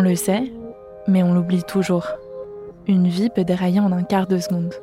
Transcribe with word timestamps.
le 0.00 0.14
sait, 0.14 0.44
mais 1.08 1.24
on 1.24 1.34
l'oublie 1.34 1.64
toujours. 1.64 2.06
Une 2.86 3.08
vie 3.08 3.30
peut 3.30 3.42
dérailler 3.42 3.80
en 3.80 3.90
un 3.90 4.04
quart 4.04 4.28
de 4.28 4.38
seconde. 4.38 4.74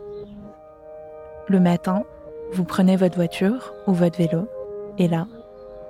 Le 1.48 1.60
matin, 1.62 2.04
vous 2.54 2.66
prenez 2.66 2.96
votre 2.96 3.16
voiture 3.16 3.74
ou 3.88 3.94
votre 3.94 4.18
vélo, 4.18 4.48
et 5.00 5.08
là, 5.08 5.26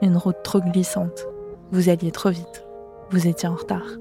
une 0.01 0.15
route 0.15 0.41
trop 0.43 0.61
glissante. 0.61 1.27
Vous 1.71 1.89
alliez 1.89 2.11
trop 2.11 2.29
vite. 2.29 2.65
Vous 3.11 3.27
étiez 3.27 3.49
en 3.49 3.55
retard. 3.55 3.97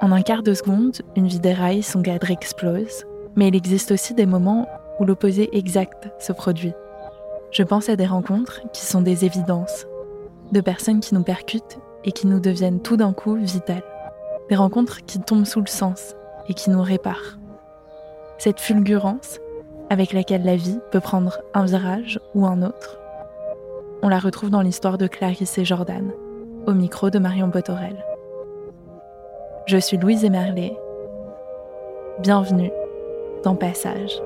En 0.00 0.12
un 0.12 0.22
quart 0.22 0.44
de 0.44 0.54
seconde, 0.54 0.98
une 1.16 1.26
vie 1.26 1.40
déraille, 1.40 1.82
son 1.82 2.02
cadre 2.02 2.30
explose, 2.30 3.04
mais 3.34 3.48
il 3.48 3.56
existe 3.56 3.90
aussi 3.90 4.14
des 4.14 4.26
moments 4.26 4.68
où 5.00 5.04
l'opposé 5.04 5.56
exact 5.56 6.08
se 6.20 6.32
produit. 6.32 6.72
Je 7.50 7.64
pense 7.64 7.88
à 7.88 7.96
des 7.96 8.06
rencontres 8.06 8.60
qui 8.72 8.84
sont 8.84 9.00
des 9.00 9.24
évidences, 9.24 9.86
de 10.52 10.60
personnes 10.60 11.00
qui 11.00 11.14
nous 11.14 11.24
percutent 11.24 11.78
et 12.04 12.12
qui 12.12 12.28
nous 12.28 12.38
deviennent 12.38 12.80
tout 12.80 12.96
d'un 12.96 13.12
coup 13.12 13.34
vitales. 13.34 13.82
Des 14.50 14.56
rencontres 14.56 15.04
qui 15.04 15.18
tombent 15.18 15.46
sous 15.46 15.60
le 15.60 15.66
sens 15.66 16.14
et 16.48 16.54
qui 16.54 16.70
nous 16.70 16.82
réparent. 16.82 17.38
Cette 18.38 18.60
fulgurance 18.60 19.40
avec 19.90 20.12
laquelle 20.12 20.44
la 20.44 20.56
vie 20.56 20.78
peut 20.90 21.00
prendre 21.00 21.40
un 21.54 21.66
virage 21.66 22.20
ou 22.34 22.46
un 22.46 22.62
autre, 22.62 22.98
on 24.02 24.08
la 24.08 24.18
retrouve 24.18 24.50
dans 24.50 24.60
l'histoire 24.60 24.98
de 24.98 25.06
Clarisse 25.06 25.56
et 25.58 25.64
Jordan, 25.64 26.12
au 26.66 26.74
micro 26.74 27.10
de 27.10 27.18
Marion 27.18 27.48
Botorel. 27.48 28.04
Je 29.66 29.78
suis 29.78 29.96
Louise 29.96 30.24
Emerlet. 30.24 30.76
Bienvenue 32.20 32.70
dans 33.44 33.54
Passage. 33.54 34.20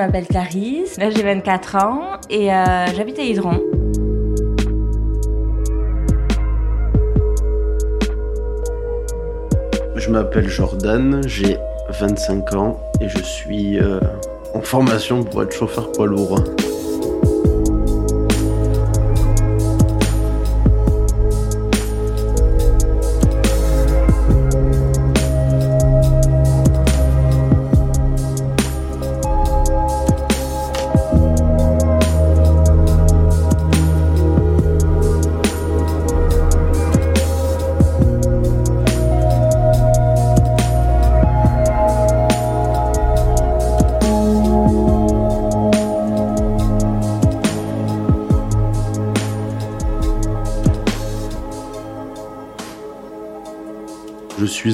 M'appelle 0.00 0.26
Clarisse, 0.26 0.96
là 0.96 1.10
j'ai 1.10 1.22
24 1.22 1.76
ans 1.76 2.12
et 2.30 2.52
euh, 2.52 2.86
j'habite 2.96 3.18
à 3.18 3.22
Hydron. 3.22 3.60
Je 9.96 10.10
m'appelle 10.10 10.48
Jordan, 10.48 11.20
j'ai 11.26 11.58
25 12.00 12.54
ans 12.54 12.80
et 13.02 13.08
je 13.10 13.18
suis 13.18 13.78
euh, 13.78 14.00
en 14.54 14.62
formation 14.62 15.22
pour 15.22 15.42
être 15.42 15.52
chauffeur 15.52 15.92
poids 15.92 16.06
lourd. 16.06 16.42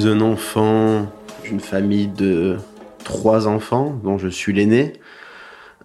Enfant 0.07 1.11
d'une 1.43 1.59
famille 1.59 2.07
de 2.07 2.55
trois 3.03 3.45
enfants, 3.45 3.99
dont 4.05 4.17
je 4.17 4.29
suis 4.29 4.53
l'aîné. 4.53 4.93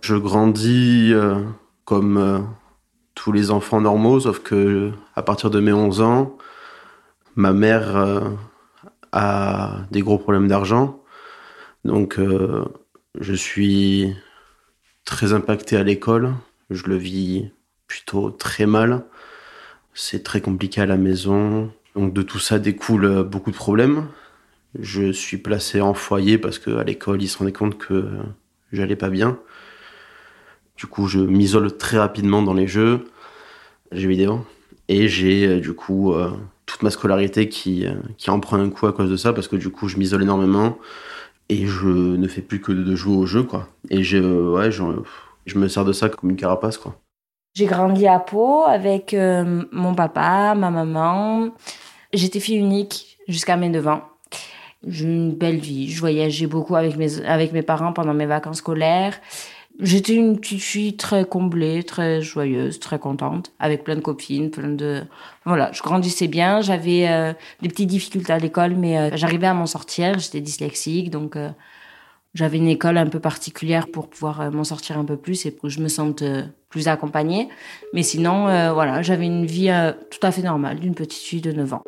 Je 0.01 0.15
grandis 0.15 1.11
euh, 1.13 1.41
comme 1.85 2.19
euh, 2.19 2.39
tous 3.17 3.33
les 3.33 3.51
enfants 3.51 3.81
normaux, 3.81 4.21
sauf 4.21 4.39
que 4.39 4.93
à 5.17 5.23
partir 5.23 5.51
de 5.51 5.59
mes 5.59 5.73
11 5.73 6.03
ans, 6.03 6.39
ma 7.35 7.53
mère 7.53 7.97
euh, 7.97 8.21
a 9.11 9.79
des 9.91 10.03
gros 10.03 10.19
problèmes 10.19 10.47
d'argent. 10.47 11.03
Donc 11.85 12.21
je 13.19 13.35
suis 13.35 14.15
très 15.05 15.33
impacté 15.33 15.77
à 15.77 15.83
l'école. 15.83 16.33
Je 16.71 16.85
le 16.87 16.97
vis 16.97 17.51
plutôt 17.89 18.31
très 18.31 18.67
mal. 18.67 19.05
C'est 19.95 20.23
très 20.23 20.41
compliqué 20.41 20.81
à 20.81 20.87
la 20.87 20.97
maison. 20.97 21.73
Donc 21.95 22.13
de 22.13 22.23
tout 22.23 22.39
ça 22.39 22.59
découle 22.59 23.05
euh, 23.05 23.23
beaucoup 23.23 23.51
de 23.51 23.57
problèmes. 23.57 24.09
Je 24.79 25.13
suis 25.13 25.37
placé 25.37 25.81
en 25.81 25.95
foyer 25.95 26.39
parce 26.39 26.59
qu'à 26.59 26.83
l'école, 26.83 27.23
ils 27.23 27.29
se 27.29 27.39
rendaient 27.39 27.53
compte 27.53 27.77
que 27.77 28.09
j'allais 28.73 28.97
pas 28.97 29.11
bien. 29.11 29.39
Du 30.77 30.87
coup, 30.87 31.07
je 31.07 31.19
m'isole 31.19 31.77
très 31.77 31.99
rapidement 31.99 32.43
dans 32.43 32.55
les 32.55 32.67
jeux, 32.67 33.05
les 33.91 34.01
jeux 34.01 34.09
vidéo. 34.09 34.47
Et 34.89 35.09
j'ai 35.09 35.47
euh, 35.47 35.61
du 35.61 35.75
coup 35.75 36.15
euh, 36.15 36.31
toute 36.65 36.83
ma 36.83 36.91
scolarité 36.91 37.49
qui, 37.49 37.87
qui 38.17 38.31
en 38.31 38.41
prend 38.41 38.59
un 38.59 38.71
coup 38.71 38.87
à 38.87 38.93
cause 38.93 39.11
de 39.11 39.17
ça 39.17 39.33
parce 39.33 39.49
que 39.49 39.57
du 39.57 39.71
coup, 39.71 39.89
je 39.89 39.99
m'isole 39.99 40.23
énormément 40.23 40.79
et 41.51 41.67
je 41.67 41.89
ne 41.89 42.29
fais 42.29 42.41
plus 42.41 42.63
que 42.63 42.73
de 42.73 42.95
jouer 42.97 43.17
au 43.17 43.27
jeu, 43.27 43.43
quoi. 43.43 43.69
Et 43.91 44.03
je, 44.03 44.19
ouais, 44.19 44.71
je, 44.71 44.83
je 45.45 45.59
me 45.59 45.69
sers 45.69 45.85
de 45.85 45.93
ça 45.93 46.09
comme 46.09 46.31
une 46.31 46.37
carapace, 46.37 46.79
quoi. 46.79 46.97
J'ai 47.55 47.67
grandi 47.67 48.07
à 48.07 48.19
Pau 48.19 48.63
avec 48.67 49.15
mon 49.15 49.95
papa, 49.95 50.55
ma 50.55 50.71
maman, 50.71 51.51
J'étais 52.13 52.41
fille 52.41 52.57
unique 52.57 53.19
jusqu'à 53.29 53.57
mes 53.57 53.69
9 53.69 53.89
ans. 53.89 54.03
J'ai 54.87 55.05
une 55.05 55.33
belle 55.33 55.59
vie. 55.59 55.91
Je 55.91 56.01
voyageais 56.01 56.47
beaucoup 56.47 56.77
avec 56.77 56.97
mes, 56.97 57.21
avec 57.25 57.53
mes 57.53 57.63
parents 57.63 57.93
pendant 57.93 58.15
mes 58.15 58.27
vacances 58.27 58.59
scolaires. 58.59 59.21
J'étais 59.81 60.15
une 60.15 60.39
petite 60.39 60.61
fille 60.61 60.97
très 60.97 61.25
comblée, 61.25 61.83
très 61.83 62.21
joyeuse, 62.21 62.79
très 62.79 62.99
contente, 62.99 63.53
avec 63.59 63.85
plein 63.85 63.97
de 63.97 64.01
copines, 64.01 64.51
plein 64.51 64.69
de... 64.69 65.03
Voilà, 65.47 65.73
je 65.73 65.83
grandissais 65.83 66.29
bien. 66.29 66.61
J'avais 66.61 67.09
euh, 67.09 67.33
des 67.63 67.69
petites 67.69 67.89
difficultés 67.89 68.33
à 68.33 68.39
l'école, 68.39 68.75
mais 68.75 68.99
euh, 68.99 69.17
j'arrivais 69.17 69.47
à 69.47 69.55
m'en 69.55 69.67
sortir. 69.67 70.19
J'étais 70.19 70.41
dyslexique, 70.41 71.11
donc... 71.11 71.37
Euh, 71.37 71.51
j'avais 72.35 72.57
une 72.57 72.69
école 72.69 72.97
un 72.97 73.07
peu 73.07 73.21
particulière 73.21 73.89
pour 73.89 74.09
pouvoir 74.09 74.41
euh, 74.41 74.51
m'en 74.51 74.65
sortir 74.65 74.99
un 74.99 75.05
peu 75.05 75.17
plus 75.17 75.45
et 75.45 75.51
pour 75.51 75.63
que 75.63 75.69
je 75.69 75.81
me 75.81 75.89
sente 75.89 76.23
euh, 76.23 76.45
plus 76.71 76.89
accompagnée. 76.89 77.49
Mais 77.93 78.03
sinon, 78.03 78.49
euh, 78.49 78.73
voilà, 78.73 79.03
j'avais 79.03 79.27
une 79.27 79.45
vie 79.45 79.71
tout 80.11 80.27
à 80.27 80.31
fait 80.31 80.43
normale 80.43 80.81
d'une 80.81 80.95
petite 80.95 81.23
fille 81.23 81.43
de 81.43 81.53
9 81.53 81.75
ans. 81.75 81.83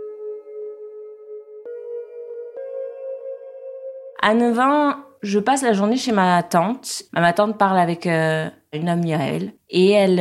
À 4.26 4.32
9 4.32 4.58
ans, 4.58 4.94
je 5.22 5.38
passe 5.38 5.62
la 5.62 5.74
journée 5.74 5.96
chez 5.96 6.12
ma 6.12 6.42
tante. 6.42 7.02
Ma 7.12 7.32
tante 7.32 7.58
parle 7.58 7.78
avec 7.78 8.06
une 8.06 8.88
amie 8.88 9.12
à 9.12 9.22
elle 9.22 9.52
et 9.68 9.90
elle, 9.90 10.18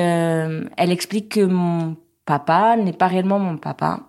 elle 0.77 0.91
explique 0.91 1.29
que 1.29 1.45
mon 1.45 1.95
papa 2.25 2.75
n'est 2.75 2.93
pas 2.93 3.07
réellement 3.07 3.39
mon 3.39 3.57
papa. 3.57 4.01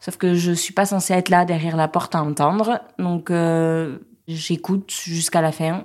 Sauf 0.00 0.16
que 0.16 0.34
je 0.34 0.50
suis 0.50 0.74
pas 0.74 0.86
censée 0.86 1.14
être 1.14 1.28
là 1.28 1.44
derrière 1.44 1.76
la 1.76 1.86
porte 1.86 2.16
à 2.16 2.22
entendre. 2.22 2.80
Donc, 2.98 3.30
J'écoute 4.28 4.90
jusqu'à 4.90 5.40
la 5.40 5.52
fin. 5.52 5.84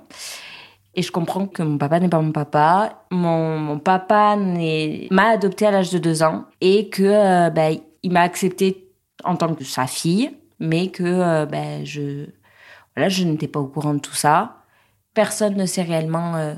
Et 0.94 1.02
je 1.02 1.12
comprends 1.12 1.48
que 1.48 1.64
mon 1.64 1.78
papa 1.78 2.00
n'est 2.00 2.10
pas 2.10 2.22
mon 2.22 2.32
papa. 2.32 3.06
Mon, 3.12 3.80
papa 3.80 4.36
m'a 4.36 5.30
adopté 5.30 5.66
à 5.66 5.72
l'âge 5.72 5.92
de 5.92 5.98
deux 5.98 6.24
ans 6.24 6.46
et 6.62 6.90
que 6.90 7.04
euh, 7.04 7.50
ben, 7.50 7.78
il 8.04 8.12
m'a 8.12 8.22
accepté 8.22 8.90
en 9.24 9.36
tant 9.36 9.54
que 9.54 9.64
sa 9.64 9.88
fille, 9.88 10.32
mais 10.60 10.88
que 10.88 11.04
euh, 11.04 11.46
ben, 11.46 11.86
je 11.86 12.26
voilà, 12.98 13.10
je 13.10 13.24
n'étais 13.24 13.48
pas 13.48 13.60
au 13.60 13.68
courant 13.68 13.94
de 13.94 14.00
tout 14.00 14.16
ça. 14.16 14.64
Personne 15.14 15.56
ne 15.56 15.66
sait 15.66 15.84
réellement 15.84 16.36
euh, 16.36 16.56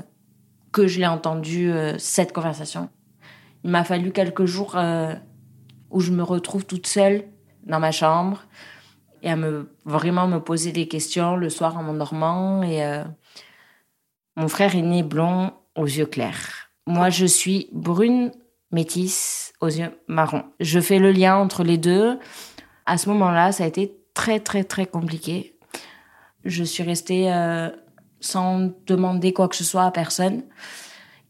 que 0.72 0.86
je 0.86 0.98
l'ai 0.98 1.06
entendu 1.06 1.70
cette 1.98 2.32
conversation. 2.32 2.88
Il 3.62 3.70
m'a 3.70 3.84
fallu 3.84 4.10
quelques 4.10 4.46
jours 4.46 4.76
où 5.90 6.00
je 6.00 6.12
me 6.12 6.22
retrouve 6.22 6.64
toute 6.64 6.86
seule 6.86 7.24
dans 7.64 7.80
ma 7.80 7.92
chambre 7.92 8.44
et 9.22 9.30
à 9.30 9.36
me 9.36 9.70
vraiment 9.84 10.26
me 10.26 10.38
poser 10.38 10.72
des 10.72 10.88
questions 10.88 11.36
le 11.36 11.50
soir 11.50 11.76
en 11.76 11.82
m'endormant. 11.82 12.62
Et 12.62 12.84
euh, 12.84 13.04
mon 14.36 14.48
frère 14.48 14.74
est 14.74 14.82
né 14.82 15.02
blond 15.02 15.52
aux 15.76 15.86
yeux 15.86 16.06
clairs. 16.06 16.70
Moi, 16.86 17.10
je 17.10 17.26
suis 17.26 17.68
brune 17.72 18.32
métisse 18.72 19.52
aux 19.60 19.68
yeux 19.68 19.90
marrons. 20.06 20.44
Je 20.60 20.80
fais 20.80 20.98
le 20.98 21.12
lien 21.12 21.36
entre 21.36 21.64
les 21.64 21.78
deux. 21.78 22.18
À 22.86 22.96
ce 22.96 23.08
moment-là, 23.10 23.52
ça 23.52 23.64
a 23.64 23.66
été 23.66 23.96
très 24.14 24.40
très 24.40 24.64
très 24.64 24.86
compliqué. 24.86 25.58
Je 26.44 26.64
suis 26.64 26.82
restée 26.82 27.32
euh, 27.32 27.68
sans 28.20 28.70
demander 28.86 29.32
quoi 29.32 29.48
que 29.48 29.56
ce 29.56 29.64
soit 29.64 29.84
à 29.84 29.90
personne. 29.90 30.42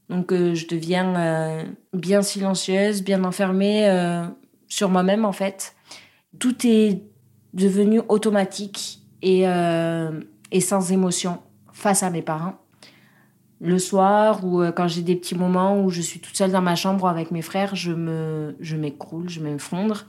Donc 0.09 0.33
euh, 0.33 0.55
je 0.55 0.67
deviens 0.67 1.65
bien 1.93 2.23
silencieuse, 2.23 3.03
bien 3.03 3.25
enfermée 3.25 3.89
sur 4.67 4.89
moi-même 4.89 5.25
en 5.25 5.33
fait. 5.33 5.75
Tout 6.39 6.67
est 6.67 7.03
devenu 7.53 8.01
automatique 8.09 9.01
et, 9.23 9.47
euh, 9.47 10.21
et 10.51 10.61
sans 10.61 10.93
émotion 10.93 11.41
face 11.73 12.03
à 12.03 12.11
mes 12.11 12.23
parents. 12.23 12.55
Le 13.61 13.79
soir 13.79 14.45
ou 14.45 14.63
euh, 14.63 14.73
quand 14.73 14.89
j'ai 14.89 15.03
des 15.03 15.17
petits 15.17 15.35
moments 15.35 15.83
où 15.83 15.91
je 15.91 16.01
suis 16.01 16.21
toute 16.21 16.37
seule 16.37 16.53
dans 16.53 16.63
ma 16.63 16.77
chambre 16.77 17.07
avec 17.07 17.31
mes 17.31 17.43
frères, 17.43 17.75
je 17.75 17.93
me 17.93 18.57
je 18.61 18.77
m'écroule, 18.77 19.29
je 19.29 19.41
m'effondre. 19.41 20.07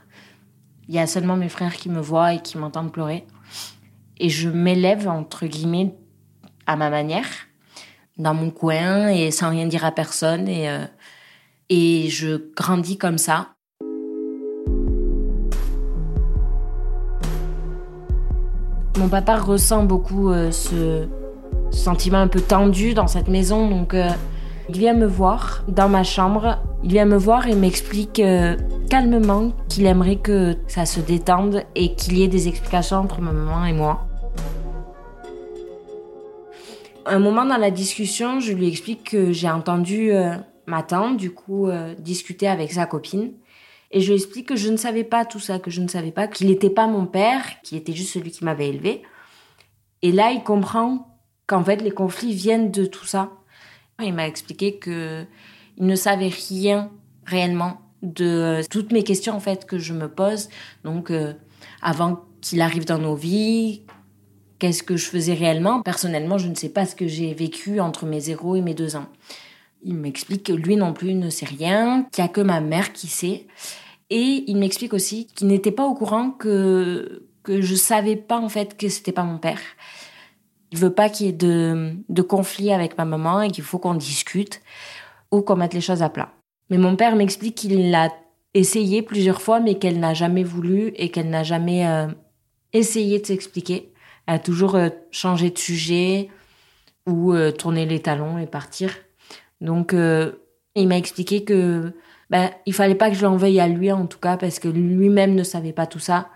Il 0.88 0.94
y 0.94 0.98
a 0.98 1.06
seulement 1.06 1.36
mes 1.36 1.48
frères 1.48 1.76
qui 1.76 1.90
me 1.90 2.00
voient 2.00 2.34
et 2.34 2.40
qui 2.40 2.56
m'entendent 2.56 2.92
pleurer. 2.92 3.26
Et 4.18 4.28
je 4.28 4.48
m'élève, 4.48 5.08
entre 5.08 5.46
guillemets, 5.46 5.94
à 6.66 6.76
ma 6.76 6.90
manière, 6.90 7.26
dans 8.18 8.34
mon 8.34 8.50
coin 8.50 9.08
et 9.08 9.30
sans 9.30 9.50
rien 9.50 9.66
dire 9.66 9.84
à 9.84 9.92
personne. 9.92 10.48
Et, 10.48 10.68
euh, 10.68 10.84
et 11.68 12.08
je 12.08 12.52
grandis 12.54 12.98
comme 12.98 13.18
ça. 13.18 13.54
Mon 18.98 19.08
papa 19.08 19.38
ressent 19.38 19.84
beaucoup 19.84 20.30
euh, 20.30 20.50
ce 20.50 21.08
sentiment 21.70 22.18
un 22.18 22.28
peu 22.28 22.40
tendu 22.40 22.92
dans 22.92 23.06
cette 23.06 23.28
maison, 23.28 23.68
donc 23.68 23.94
euh, 23.94 24.10
il 24.74 24.78
vient 24.78 24.94
me 24.94 25.06
voir 25.06 25.64
dans 25.68 25.90
ma 25.90 26.02
chambre. 26.02 26.58
Il 26.82 26.92
vient 26.92 27.04
me 27.04 27.18
voir 27.18 27.46
et 27.46 27.54
m'explique 27.54 28.20
euh, 28.20 28.56
calmement 28.88 29.52
qu'il 29.68 29.84
aimerait 29.84 30.16
que 30.16 30.56
ça 30.66 30.86
se 30.86 31.00
détende 31.00 31.64
et 31.74 31.94
qu'il 31.94 32.16
y 32.16 32.22
ait 32.22 32.28
des 32.28 32.48
explications 32.48 32.96
entre 32.96 33.20
ma 33.20 33.32
maman 33.32 33.66
et 33.66 33.74
moi. 33.74 34.06
Un 37.04 37.18
moment 37.18 37.44
dans 37.44 37.58
la 37.58 37.70
discussion, 37.70 38.40
je 38.40 38.52
lui 38.52 38.66
explique 38.66 39.10
que 39.10 39.32
j'ai 39.32 39.50
entendu 39.50 40.12
ma 40.66 40.82
tante, 40.82 41.16
du 41.16 41.32
coup, 41.32 41.68
discuter 41.98 42.46
avec 42.46 42.72
sa 42.72 42.86
copine 42.86 43.32
et 43.90 44.00
je 44.00 44.08
lui 44.08 44.14
explique 44.14 44.48
que 44.48 44.56
je 44.56 44.70
ne 44.70 44.76
savais 44.76 45.04
pas 45.04 45.24
tout 45.24 45.38
ça, 45.38 45.58
que 45.58 45.70
je 45.70 45.82
ne 45.82 45.88
savais 45.88 46.12
pas 46.12 46.26
qu'il 46.26 46.46
n'était 46.46 46.70
pas 46.70 46.86
mon 46.86 47.04
père, 47.04 47.44
qu'il 47.62 47.76
était 47.76 47.92
juste 47.92 48.14
celui 48.14 48.30
qui 48.30 48.44
m'avait 48.44 48.68
élevé. 48.68 49.02
Et 50.00 50.12
là, 50.12 50.32
il 50.32 50.42
comprend 50.42 51.18
qu'en 51.46 51.62
fait, 51.62 51.82
les 51.82 51.90
conflits 51.90 52.32
viennent 52.32 52.70
de 52.70 52.86
tout 52.86 53.04
ça. 53.04 53.30
Il 54.02 54.14
m'a 54.14 54.26
expliqué 54.26 54.76
que 54.76 55.24
il 55.78 55.86
ne 55.86 55.94
savait 55.94 56.28
rien 56.28 56.90
réellement 57.24 57.80
de 58.02 58.60
toutes 58.70 58.92
mes 58.92 59.04
questions 59.04 59.34
en 59.34 59.40
fait 59.40 59.64
que 59.64 59.78
je 59.78 59.92
me 59.92 60.08
pose. 60.08 60.48
Donc, 60.84 61.10
euh, 61.10 61.32
avant 61.80 62.24
qu'il 62.40 62.60
arrive 62.60 62.84
dans 62.84 62.98
nos 62.98 63.14
vies, 63.14 63.82
qu'est-ce 64.58 64.82
que 64.82 64.96
je 64.96 65.06
faisais 65.06 65.34
réellement? 65.34 65.82
Personnellement, 65.82 66.38
je 66.38 66.48
ne 66.48 66.54
sais 66.54 66.68
pas 66.68 66.84
ce 66.86 66.94
que 66.94 67.06
j'ai 67.06 67.32
vécu 67.34 67.80
entre 67.80 68.06
mes 68.06 68.20
zéro 68.20 68.56
et 68.56 68.60
mes 68.60 68.74
deux 68.74 68.96
ans. 68.96 69.06
Il 69.84 69.94
m'explique 69.94 70.44
que 70.44 70.52
lui 70.52 70.76
non 70.76 70.92
plus 70.92 71.14
ne 71.14 71.30
sait 71.30 71.46
rien, 71.46 72.06
qu'il 72.12 72.22
n'y 72.22 72.30
a 72.30 72.32
que 72.32 72.40
ma 72.40 72.60
mère 72.60 72.92
qui 72.92 73.08
sait. 73.08 73.46
Et 74.10 74.44
il 74.46 74.56
m'explique 74.56 74.92
aussi 74.92 75.26
qu'il 75.26 75.46
n'était 75.46 75.72
pas 75.72 75.84
au 75.84 75.94
courant 75.94 76.30
que, 76.30 77.24
que 77.42 77.60
je 77.60 77.74
savais 77.74 78.16
pas 78.16 78.38
en 78.38 78.48
fait 78.48 78.76
que 78.76 78.88
c'était 78.88 79.12
pas 79.12 79.24
mon 79.24 79.38
père. 79.38 79.60
Il 80.72 80.78
veut 80.78 80.92
pas 80.92 81.10
qu'il 81.10 81.26
y 81.26 81.28
ait 81.28 81.32
de, 81.32 82.22
conflit 82.22 82.72
avec 82.72 82.96
ma 82.96 83.04
maman 83.04 83.42
et 83.42 83.50
qu'il 83.50 83.62
faut 83.62 83.78
qu'on 83.78 83.94
discute 83.94 84.62
ou 85.30 85.42
qu'on 85.42 85.56
mette 85.56 85.74
les 85.74 85.82
choses 85.82 86.02
à 86.02 86.08
plat. 86.08 86.30
Mais 86.70 86.78
mon 86.78 86.96
père 86.96 87.14
m'explique 87.14 87.54
qu'il 87.54 87.90
l'a 87.90 88.10
essayé 88.54 89.02
plusieurs 89.02 89.42
fois 89.42 89.60
mais 89.60 89.74
qu'elle 89.74 90.00
n'a 90.00 90.14
jamais 90.14 90.42
voulu 90.42 90.92
et 90.96 91.10
qu'elle 91.10 91.28
n'a 91.28 91.42
jamais 91.42 91.86
euh, 91.86 92.06
essayé 92.72 93.20
de 93.20 93.26
s'expliquer. 93.26 93.92
Elle 94.26 94.36
a 94.36 94.38
toujours 94.38 94.74
euh, 94.76 94.88
changé 95.10 95.50
de 95.50 95.58
sujet 95.58 96.30
ou 97.06 97.34
euh, 97.34 97.50
tourné 97.50 97.84
les 97.84 98.00
talons 98.00 98.38
et 98.38 98.46
partir. 98.46 98.96
Donc 99.60 99.92
il 99.94 100.88
m'a 100.88 100.96
expliqué 100.96 101.44
que 101.44 101.92
ben, 102.30 102.50
il 102.64 102.72
fallait 102.72 102.94
pas 102.94 103.10
que 103.10 103.16
je 103.16 103.22
l'en 103.22 103.36
veuille 103.36 103.60
à 103.60 103.68
lui 103.68 103.92
en 103.92 104.06
tout 104.06 104.18
cas 104.18 104.38
parce 104.38 104.58
que 104.58 104.68
lui-même 104.68 105.34
ne 105.34 105.44
savait 105.44 105.72
pas 105.74 105.86
tout 105.86 105.98
ça. 105.98 106.30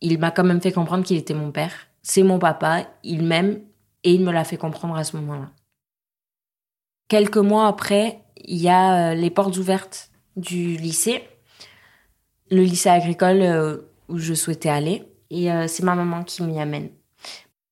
Il 0.00 0.18
m'a 0.18 0.30
quand 0.30 0.42
même 0.42 0.60
fait 0.60 0.72
comprendre 0.72 1.04
qu'il 1.04 1.18
était 1.18 1.34
mon 1.34 1.52
père. 1.52 1.72
C'est 2.02 2.22
mon 2.22 2.38
papa, 2.38 2.86
il 3.04 3.22
m'aime 3.22 3.60
et 4.04 4.12
il 4.12 4.22
me 4.22 4.30
l'a 4.30 4.44
fait 4.44 4.56
comprendre 4.56 4.96
à 4.96 5.04
ce 5.04 5.16
moment-là. 5.16 5.50
Quelques 7.08 7.38
mois 7.38 7.66
après, 7.66 8.22
il 8.36 8.58
y 8.58 8.68
a 8.68 9.12
euh, 9.12 9.14
les 9.14 9.30
portes 9.30 9.56
ouvertes 9.56 10.10
du 10.36 10.76
lycée, 10.76 11.22
le 12.50 12.62
lycée 12.62 12.90
agricole 12.90 13.42
euh, 13.42 13.78
où 14.08 14.18
je 14.18 14.34
souhaitais 14.34 14.68
aller 14.68 15.04
et 15.30 15.50
euh, 15.50 15.66
c'est 15.66 15.82
ma 15.82 15.94
maman 15.94 16.22
qui 16.22 16.42
m'y 16.42 16.60
amène. 16.60 16.90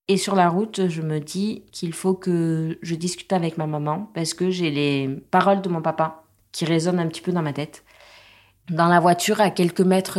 Et 0.08 0.16
sur 0.16 0.34
la 0.34 0.48
route, 0.48 0.88
je 0.88 1.00
me 1.00 1.20
dis 1.20 1.62
qu'il 1.70 1.92
faut 1.92 2.14
que 2.14 2.78
je 2.82 2.94
discute 2.94 3.32
avec 3.32 3.56
ma 3.56 3.66
maman 3.66 4.10
parce 4.14 4.34
que 4.34 4.50
j'ai 4.50 4.70
les 4.70 5.08
paroles 5.30 5.62
de 5.62 5.68
mon 5.68 5.80
papa 5.80 6.24
qui 6.50 6.64
résonne 6.64 6.98
un 6.98 7.06
petit 7.06 7.20
peu 7.20 7.32
dans 7.32 7.42
ma 7.42 7.52
tête. 7.52 7.84
Dans 8.70 8.88
la 8.88 9.00
voiture, 9.00 9.40
à 9.40 9.50
quelques 9.50 9.80
mètres 9.80 10.18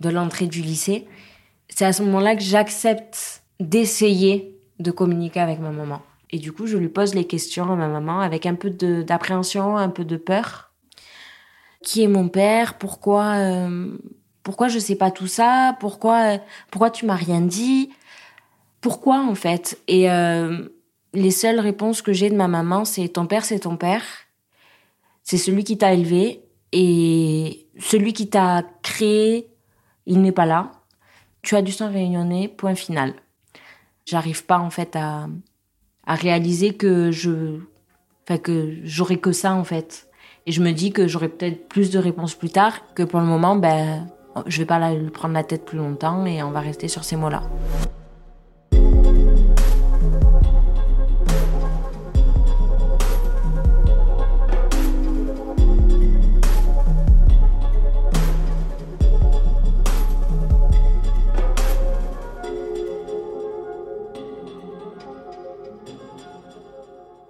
de 0.00 0.08
l'entrée 0.08 0.46
du 0.46 0.62
lycée, 0.62 1.06
c'est 1.68 1.84
à 1.84 1.92
ce 1.92 2.02
moment-là 2.04 2.36
que 2.36 2.42
j'accepte 2.42 3.42
d'essayer 3.58 4.59
de 4.80 4.90
communiquer 4.90 5.40
avec 5.40 5.60
ma 5.60 5.70
maman. 5.70 6.02
Et 6.30 6.38
du 6.38 6.52
coup, 6.52 6.66
je 6.66 6.76
lui 6.76 6.88
pose 6.88 7.14
les 7.14 7.26
questions 7.26 7.70
à 7.72 7.76
ma 7.76 7.88
maman 7.88 8.20
avec 8.20 8.46
un 8.46 8.54
peu 8.54 8.70
d'appréhension, 8.70 9.76
un 9.76 9.88
peu 9.88 10.04
de 10.04 10.16
peur. 10.16 10.70
Qui 11.82 12.02
est 12.02 12.08
mon 12.08 12.28
père? 12.28 12.78
Pourquoi 12.78 13.34
euh, 13.36 13.96
pourquoi 14.42 14.68
je 14.68 14.78
sais 14.78 14.96
pas 14.96 15.10
tout 15.10 15.26
ça? 15.26 15.76
Pourquoi 15.80 16.38
pourquoi 16.70 16.90
tu 16.90 17.06
m'as 17.06 17.16
rien 17.16 17.40
dit? 17.40 17.90
Pourquoi 18.80 19.20
en 19.20 19.34
fait? 19.34 19.78
Et 19.88 20.10
euh, 20.10 20.68
les 21.14 21.30
seules 21.30 21.60
réponses 21.60 22.02
que 22.02 22.12
j'ai 22.12 22.30
de 22.30 22.36
ma 22.36 22.48
maman, 22.48 22.84
c'est 22.84 23.08
ton 23.08 23.26
père, 23.26 23.44
c'est 23.44 23.60
ton 23.60 23.76
père. 23.76 24.04
C'est 25.24 25.38
celui 25.38 25.64
qui 25.64 25.78
t'a 25.78 25.92
élevé 25.92 26.42
et 26.72 27.66
celui 27.78 28.12
qui 28.12 28.28
t'a 28.28 28.62
créé, 28.82 29.48
il 30.06 30.20
n'est 30.22 30.32
pas 30.32 30.46
là. 30.46 30.72
Tu 31.42 31.56
as 31.56 31.62
du 31.62 31.72
sang 31.72 31.90
réunionné, 31.90 32.48
point 32.48 32.74
final. 32.74 33.14
J'arrive 34.06 34.44
pas 34.44 34.58
en 34.58 34.70
fait 34.70 34.96
à, 34.96 35.28
à 36.06 36.14
réaliser 36.14 36.74
que 36.74 37.10
je, 37.10 37.58
enfin 38.24 38.38
que 38.38 38.76
j'aurai 38.82 39.18
que 39.18 39.32
ça 39.32 39.52
en 39.54 39.64
fait. 39.64 40.08
Et 40.46 40.52
je 40.52 40.62
me 40.62 40.72
dis 40.72 40.92
que 40.92 41.06
j'aurai 41.06 41.28
peut-être 41.28 41.68
plus 41.68 41.90
de 41.90 41.98
réponses 41.98 42.34
plus 42.34 42.50
tard, 42.50 42.80
que 42.94 43.02
pour 43.02 43.20
le 43.20 43.26
moment, 43.26 43.56
ben, 43.56 44.08
je 44.46 44.58
vais 44.58 44.66
pas 44.66 44.92
lui 44.94 45.10
prendre 45.10 45.34
la 45.34 45.44
tête 45.44 45.64
plus 45.64 45.78
longtemps 45.78 46.24
et 46.26 46.42
on 46.42 46.50
va 46.50 46.60
rester 46.60 46.88
sur 46.88 47.04
ces 47.04 47.16
mots-là. 47.16 47.42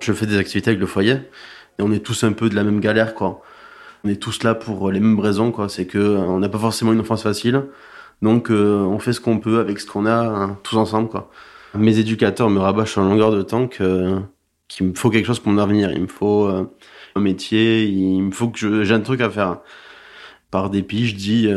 Je 0.01 0.13
fais 0.13 0.27
des 0.27 0.39
activités 0.39 0.71
avec 0.71 0.81
le 0.81 0.87
foyer 0.87 1.13
et 1.79 1.83
on 1.83 1.93
est 1.93 2.05
tous 2.05 2.25
un 2.25 2.33
peu 2.33 2.49
de 2.49 2.55
la 2.55 2.65
même 2.65 2.81
galère, 2.81 3.15
quoi. 3.15 3.43
On 4.05 4.09
est 4.09 4.21
tous 4.21 4.43
là 4.43 4.55
pour 4.55 4.91
les 4.91 5.01
mêmes 5.01 5.21
raisons, 5.21 5.53
quoi. 5.53 5.69
C'est 5.69 5.87
que 5.87 5.99
euh, 5.99 6.19
on 6.19 6.41
n'a 6.41 6.49
pas 6.49 6.59
forcément 6.59 6.93
une 6.93 7.01
enfance 7.01 7.23
facile, 7.23 7.65
donc 8.23 8.51
euh, 8.51 8.79
on 8.81 8.99
fait 8.99 9.13
ce 9.13 9.21
qu'on 9.21 9.39
peut 9.39 9.61
avec 9.61 9.79
ce 9.79 9.87
qu'on 9.87 10.07
a, 10.07 10.13
hein, 10.13 10.59
tous 10.63 10.77
ensemble, 10.77 11.09
quoi. 11.09 11.31
Mes 11.75 11.99
éducateurs 11.99 12.51
me 12.51 12.59
rabâchent 12.59 12.99
en 12.99 13.05
longueur 13.05 13.31
de 13.31 13.43
temps 13.43 13.69
que 13.69 14.19
qu'il 14.69 14.87
me 14.87 14.95
faut 14.95 15.11
quelque 15.11 15.27
chose 15.27 15.41
pour 15.41 15.53
mon 15.53 15.59
avenir. 15.59 15.93
Il 15.93 16.03
me 16.03 16.07
faut 16.07 16.47
euh, 16.47 16.65
un 17.17 17.21
métier, 17.21 17.85
il 17.85 18.23
me 18.23 18.31
faut 18.31 18.49
que 18.49 18.85
j'ai 18.85 18.95
un 18.95 19.01
truc 19.01 19.21
à 19.21 19.31
faire. 19.31 19.61
Par 20.51 20.71
dépit, 20.71 21.07
je 21.07 21.15
dis 21.15 21.49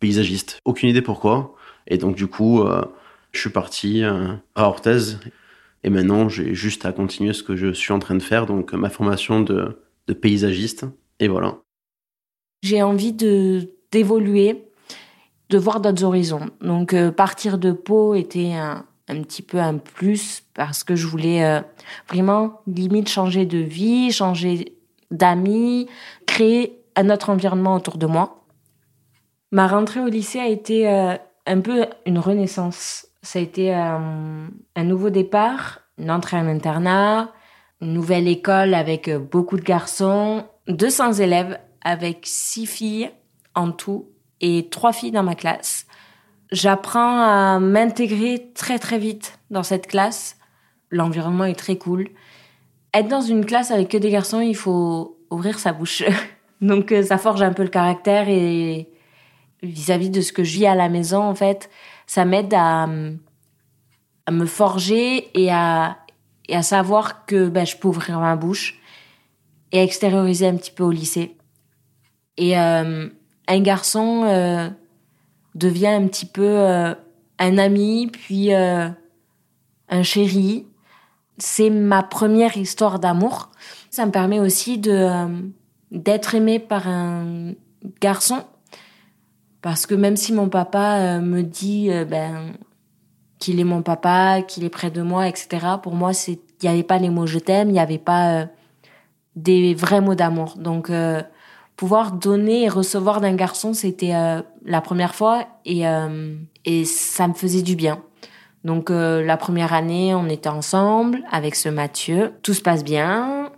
paysagiste. 0.00 0.60
Aucune 0.64 0.88
idée 0.88 1.02
pourquoi. 1.02 1.54
Et 1.86 1.98
donc 1.98 2.16
du 2.16 2.26
coup, 2.26 2.64
je 3.32 3.40
suis 3.40 3.50
parti 3.50 4.02
à 4.02 4.40
Orthez 4.56 5.18
et 5.84 5.90
maintenant, 5.90 6.28
j'ai 6.28 6.54
juste 6.54 6.84
à 6.84 6.92
continuer 6.92 7.32
ce 7.32 7.42
que 7.42 7.56
je 7.56 7.72
suis 7.72 7.92
en 7.92 7.98
train 7.98 8.16
de 8.16 8.22
faire, 8.22 8.46
donc 8.46 8.72
ma 8.72 8.90
formation 8.90 9.40
de, 9.40 9.78
paysagiste. 10.20 10.86
Et 11.20 11.28
voilà. 11.28 11.58
J'ai 12.62 12.82
envie 12.82 13.12
de 13.12 13.70
d'évoluer, 13.90 14.64
de 15.48 15.58
voir 15.58 15.80
d'autres 15.80 16.04
horizons. 16.04 16.50
Donc 16.60 16.92
euh, 16.92 17.10
partir 17.10 17.56
de 17.56 17.72
Pau 17.72 18.14
était 18.14 18.52
un, 18.52 18.84
un, 19.08 19.22
petit 19.22 19.40
peu 19.40 19.58
un 19.58 19.78
plus 19.78 20.42
parce 20.52 20.84
que 20.84 20.94
je 20.94 21.06
voulais 21.06 21.44
euh, 21.44 21.60
vraiment 22.08 22.60
limite 22.66 23.08
changer 23.08 23.46
de 23.46 23.58
vie, 23.58 24.12
changer 24.12 24.76
d'amis, 25.10 25.88
créer 26.26 26.82
un 26.96 27.08
autre 27.08 27.30
environnement 27.30 27.76
autour 27.76 27.96
de 27.96 28.06
moi. 28.06 28.44
Ma 29.52 29.66
rentrée 29.66 30.00
au 30.00 30.08
lycée 30.08 30.40
a 30.40 30.48
été 30.48 30.86
euh, 30.86 31.14
un 31.46 31.60
peu 31.60 31.86
une 32.04 32.18
renaissance 32.18 33.07
ça 33.22 33.38
a 33.38 33.42
été 33.42 33.74
euh, 33.74 34.46
un 34.76 34.84
nouveau 34.84 35.10
départ, 35.10 35.80
une 35.98 36.10
entrée 36.10 36.36
en 36.36 36.46
internat, 36.46 37.32
une 37.80 37.92
nouvelle 37.92 38.28
école 38.28 38.74
avec 38.74 39.08
euh, 39.08 39.18
beaucoup 39.18 39.56
de 39.56 39.62
garçons, 39.62 40.44
200 40.68 41.14
élèves 41.14 41.58
avec 41.82 42.20
six 42.24 42.66
filles 42.66 43.10
en 43.54 43.72
tout 43.72 44.08
et 44.40 44.68
trois 44.70 44.92
filles 44.92 45.10
dans 45.10 45.22
ma 45.22 45.34
classe. 45.34 45.86
J'apprends 46.52 47.20
à 47.20 47.58
m'intégrer 47.58 48.50
très 48.54 48.78
très 48.78 48.98
vite 48.98 49.38
dans 49.50 49.62
cette 49.62 49.86
classe. 49.86 50.36
L'environnement 50.90 51.44
est 51.44 51.58
très 51.58 51.76
cool. 51.76 52.08
Être 52.94 53.08
dans 53.08 53.20
une 53.20 53.44
classe 53.44 53.70
avec 53.70 53.88
que 53.88 53.98
des 53.98 54.10
garçons, 54.10 54.40
il 54.40 54.56
faut 54.56 55.18
ouvrir 55.30 55.58
sa 55.58 55.72
bouche. 55.72 56.04
Donc 56.60 56.92
euh, 56.92 57.02
ça 57.02 57.18
forge 57.18 57.42
un 57.42 57.52
peu 57.52 57.62
le 57.62 57.68
caractère 57.68 58.28
et 58.28 58.88
vis-à-vis 59.62 60.08
-vis 60.08 60.12
de 60.12 60.20
ce 60.20 60.32
que 60.32 60.44
je 60.44 60.52
vis 60.58 60.66
à 60.66 60.74
la 60.74 60.88
maison, 60.88 61.22
en 61.22 61.34
fait, 61.34 61.68
ça 62.08 62.24
m'aide 62.24 62.52
à, 62.54 62.86
me 62.86 64.46
forger 64.46 65.30
et 65.40 65.52
à, 65.52 65.98
savoir 66.62 67.26
que 67.26 67.48
ben, 67.48 67.64
je 67.64 67.76
peux 67.76 67.88
ouvrir 67.88 68.18
ma 68.18 68.34
bouche 68.34 68.80
et 69.70 69.82
extérioriser 69.82 70.48
un 70.48 70.56
petit 70.56 70.70
peu 70.70 70.82
au 70.82 70.90
lycée. 70.90 71.36
Et 72.38 72.58
euh, 72.58 73.08
un 73.46 73.60
garçon 73.60 74.24
euh, 74.24 74.70
devient 75.54 75.88
un 75.88 76.08
petit 76.08 76.24
peu 76.24 76.46
euh, 76.46 76.94
un 77.38 77.58
ami, 77.58 78.08
puis 78.10 78.54
un 78.54 78.96
chéri. 80.02 80.66
C'est 81.36 81.70
ma 81.70 82.02
première 82.02 82.56
histoire 82.56 82.98
d'amour. 82.98 83.50
Ça 83.90 84.06
me 84.06 84.10
permet 84.10 84.40
aussi 84.40 84.78
d'être 84.78 86.34
aimé 86.34 86.58
par 86.58 86.88
un 86.88 87.52
garçon 88.00 88.44
parce 89.62 89.86
que 89.86 89.94
même 89.94 90.16
si 90.16 90.32
mon 90.32 90.48
papa 90.48 90.98
euh, 90.98 91.20
me 91.20 91.42
dit 91.42 91.90
euh, 91.90 92.04
ben, 92.04 92.52
qu'il 93.38 93.58
est 93.60 93.64
mon 93.64 93.82
papa, 93.82 94.42
qu'il 94.42 94.64
est 94.64 94.70
près 94.70 94.90
de 94.90 95.02
moi, 95.02 95.28
etc., 95.28 95.66
pour 95.82 95.94
moi, 95.94 96.12
il 96.28 96.38
n'y 96.62 96.68
avait 96.68 96.82
pas 96.82 96.98
les 96.98 97.10
mots 97.10 97.26
je 97.26 97.38
t'aime, 97.38 97.68
il 97.68 97.72
n'y 97.72 97.80
avait 97.80 97.98
pas 97.98 98.32
euh, 98.32 98.46
des 99.36 99.74
vrais 99.74 100.00
mots 100.00 100.14
d'amour. 100.14 100.56
Donc, 100.58 100.90
pouvoir 101.76 102.12
donner 102.12 102.64
et 102.64 102.68
recevoir 102.68 103.20
d'un 103.20 103.34
garçon, 103.36 103.72
c'était 103.72 104.12
la 104.64 104.80
première 104.80 105.14
fois 105.14 105.46
et, 105.64 105.84
et 106.64 106.84
ça 106.84 107.28
me 107.28 107.34
faisait 107.34 107.62
du 107.62 107.76
bien. 107.76 108.02
Donc, 108.64 108.90
la 108.90 109.36
première 109.36 109.72
année, 109.72 110.12
on 110.12 110.28
était 110.28 110.48
ensemble 110.48 111.22
avec 111.30 111.54
ce 111.54 111.68
Mathieu. 111.68 112.32
Tout 112.42 112.52
se 112.52 112.62
passe 112.62 112.82
bien. 112.82 113.52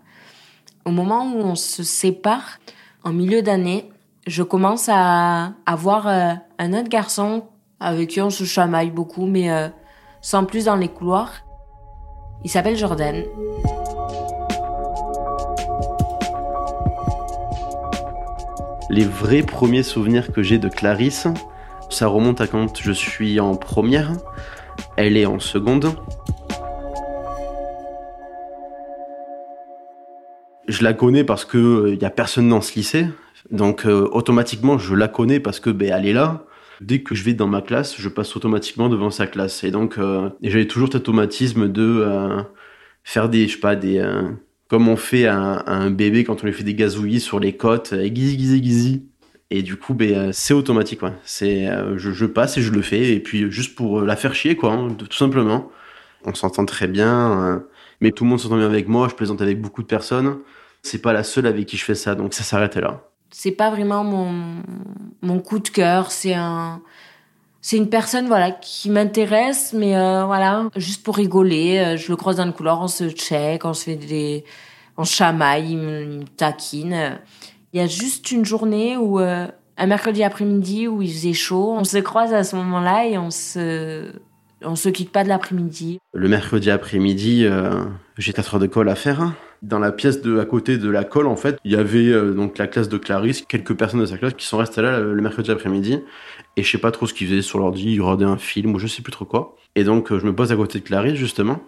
Au 0.84 0.90
moment 0.90 1.32
où 1.32 1.38
on 1.38 1.54
se 1.54 1.82
sépare, 1.82 2.58
en 3.04 3.14
milieu 3.14 3.40
d'année, 3.40 3.90
je 4.30 4.44
commence 4.44 4.88
à 4.88 5.54
avoir 5.66 6.06
euh, 6.06 6.34
un 6.60 6.72
autre 6.72 6.88
garçon 6.88 7.42
avec 7.80 8.10
qui 8.10 8.20
on 8.20 8.30
se 8.30 8.44
chamaille 8.44 8.90
beaucoup, 8.90 9.26
mais 9.26 9.50
euh, 9.50 9.68
sans 10.20 10.44
plus 10.44 10.66
dans 10.66 10.76
les 10.76 10.86
couloirs. 10.86 11.32
Il 12.44 12.50
s'appelle 12.50 12.76
Jordan. 12.76 13.24
Les 18.88 19.04
vrais 19.04 19.42
premiers 19.42 19.82
souvenirs 19.82 20.32
que 20.32 20.44
j'ai 20.44 20.58
de 20.58 20.68
Clarisse, 20.68 21.26
ça 21.88 22.06
remonte 22.06 22.40
à 22.40 22.46
quand 22.46 22.80
je 22.80 22.92
suis 22.92 23.40
en 23.40 23.56
première, 23.56 24.12
elle 24.96 25.16
est 25.16 25.26
en 25.26 25.40
seconde. 25.40 25.92
Je 30.68 30.84
la 30.84 30.92
connais 30.92 31.24
parce 31.24 31.44
que 31.44 31.88
il 31.88 32.04
euh, 32.04 32.06
a 32.06 32.10
personne 32.10 32.48
dans 32.48 32.60
ce 32.60 32.76
lycée. 32.76 33.08
Donc 33.50 33.86
euh, 33.86 34.08
automatiquement, 34.12 34.78
je 34.78 34.94
la 34.94 35.08
connais 35.08 35.40
parce 35.40 35.60
que 35.60 35.70
ben 35.70 35.92
elle 35.92 36.06
est 36.06 36.12
là. 36.12 36.44
Dès 36.80 37.02
que 37.02 37.14
je 37.14 37.24
vais 37.24 37.34
dans 37.34 37.46
ma 37.46 37.60
classe, 37.60 37.96
je 37.98 38.08
passe 38.08 38.36
automatiquement 38.36 38.88
devant 38.88 39.10
sa 39.10 39.26
classe. 39.26 39.64
Et 39.64 39.70
donc 39.70 39.98
euh, 39.98 40.30
j'avais 40.42 40.66
toujours 40.66 40.88
cet 40.88 41.02
automatisme 41.02 41.68
de 41.68 41.82
euh, 41.82 42.42
faire 43.04 43.28
des, 43.28 43.48
je 43.48 43.54
sais 43.54 43.60
pas, 43.60 43.76
des 43.76 44.02
comme 44.68 44.88
on 44.88 44.96
fait 44.96 45.26
à, 45.26 45.64
un 45.66 45.90
bébé 45.90 46.24
quand 46.24 46.42
on 46.42 46.46
lui 46.46 46.52
fait 46.52 46.62
des 46.64 46.74
gazouillis 46.74 47.20
sur 47.20 47.40
les 47.40 47.56
côtes, 47.56 47.94
guizi 47.94 48.36
guizi 48.36 48.60
guizi. 48.60 49.06
Et 49.52 49.62
du 49.62 49.76
coup, 49.76 49.94
ben, 49.94 50.32
c'est 50.32 50.54
automatique, 50.54 51.00
je, 51.26 52.24
passe 52.26 52.56
et 52.56 52.62
je 52.62 52.70
le 52.70 52.82
fais, 52.82 53.14
et 53.14 53.20
puis 53.20 53.50
juste 53.50 53.74
pour 53.74 54.02
la 54.02 54.14
faire 54.14 54.32
chier, 54.32 54.56
hein, 54.62 54.88
tout 54.96 55.16
simplement. 55.16 55.72
On 56.24 56.34
s'entend 56.34 56.64
très 56.66 56.86
bien, 56.86 57.64
mais 58.00 58.12
tout 58.12 58.22
le 58.24 58.30
monde 58.30 58.38
s'entend 58.38 58.58
bien 58.58 58.66
avec 58.66 58.86
moi. 58.86 59.08
Je 59.08 59.16
plaisante 59.16 59.42
avec 59.42 59.60
beaucoup 59.60 59.82
de 59.82 59.88
personnes. 59.88 60.38
C'est 60.82 61.02
pas 61.02 61.12
la 61.12 61.24
seule 61.24 61.46
avec 61.46 61.66
qui 61.66 61.76
je 61.76 61.84
fais 61.84 61.96
ça, 61.96 62.14
donc 62.14 62.32
ça 62.32 62.44
s'arrête 62.44 62.76
là 62.76 63.09
c'est 63.30 63.52
pas 63.52 63.70
vraiment 63.70 64.04
mon, 64.04 64.62
mon 65.22 65.40
coup 65.40 65.58
de 65.58 65.68
cœur. 65.68 66.10
C'est 66.10 66.34
un, 66.34 66.82
c'est 67.62 67.76
une 67.76 67.90
personne 67.90 68.26
voilà 68.26 68.50
qui 68.50 68.90
m'intéresse, 68.90 69.74
mais 69.74 69.96
euh, 69.96 70.24
voilà 70.24 70.68
juste 70.76 71.02
pour 71.04 71.16
rigoler. 71.16 71.78
Euh, 71.78 71.96
je 71.96 72.08
le 72.08 72.16
croise 72.16 72.36
dans 72.36 72.46
le 72.46 72.52
couloir, 72.52 72.80
on 72.80 72.88
se 72.88 73.10
check, 73.10 73.64
on 73.64 73.74
se 73.74 73.84
fait 73.84 73.96
des, 73.96 74.44
on 74.96 75.04
chamaille, 75.04 75.72
il 75.72 75.78
me, 75.78 76.24
taquine. 76.36 77.18
Il 77.72 77.80
y 77.80 77.82
a 77.82 77.86
juste 77.86 78.32
une 78.32 78.44
journée 78.44 78.96
où 78.96 79.20
euh, 79.20 79.46
un 79.76 79.86
mercredi 79.86 80.24
après-midi 80.24 80.88
où 80.88 81.02
il 81.02 81.12
faisait 81.12 81.32
chaud, 81.32 81.74
on 81.76 81.84
se 81.84 81.98
croise 81.98 82.32
à 82.32 82.44
ce 82.44 82.56
moment-là 82.56 83.06
et 83.06 83.18
on 83.18 83.30
se 83.30 84.12
on 84.62 84.76
se 84.76 84.90
quitte 84.90 85.10
pas 85.10 85.24
de 85.24 85.30
l'après-midi. 85.30 86.00
Le 86.12 86.28
mercredi 86.28 86.70
après-midi, 86.70 87.46
j'ai 88.18 88.32
4 88.34 88.54
heures 88.54 88.60
de 88.60 88.66
colle 88.66 88.90
à 88.90 88.94
faire. 88.94 89.32
Dans 89.62 89.78
la 89.78 89.92
pièce 89.92 90.22
de 90.22 90.38
à 90.38 90.46
côté 90.46 90.78
de 90.78 90.88
la 90.88 91.04
colle, 91.04 91.26
en 91.26 91.36
fait, 91.36 91.58
il 91.64 91.72
y 91.72 91.76
avait 91.76 92.08
euh, 92.08 92.32
donc 92.32 92.56
la 92.56 92.66
classe 92.66 92.88
de 92.88 92.96
Clarisse, 92.96 93.42
quelques 93.42 93.74
personnes 93.74 94.00
de 94.00 94.06
sa 94.06 94.16
classe 94.16 94.32
qui 94.32 94.46
sont 94.46 94.56
restées 94.56 94.80
là 94.80 95.00
le, 95.00 95.20
mercredi 95.20 95.50
après-midi. 95.50 96.00
Et 96.56 96.62
je 96.62 96.70
sais 96.70 96.78
pas 96.78 96.90
trop 96.90 97.06
ce 97.06 97.12
qu'ils 97.12 97.28
faisaient 97.28 97.42
sur 97.42 97.58
l'ordi, 97.58 97.92
ils 97.92 98.00
regardaient 98.00 98.24
un 98.24 98.38
film 98.38 98.74
ou 98.74 98.78
je 98.78 98.86
sais 98.86 99.02
plus 99.02 99.12
trop 99.12 99.26
quoi. 99.26 99.56
Et 99.76 99.84
donc 99.84 100.12
euh, 100.12 100.18
je 100.18 100.24
me 100.24 100.34
pose 100.34 100.50
à 100.50 100.56
côté 100.56 100.78
de 100.78 100.84
Clarisse 100.84 101.16
justement. 101.16 101.60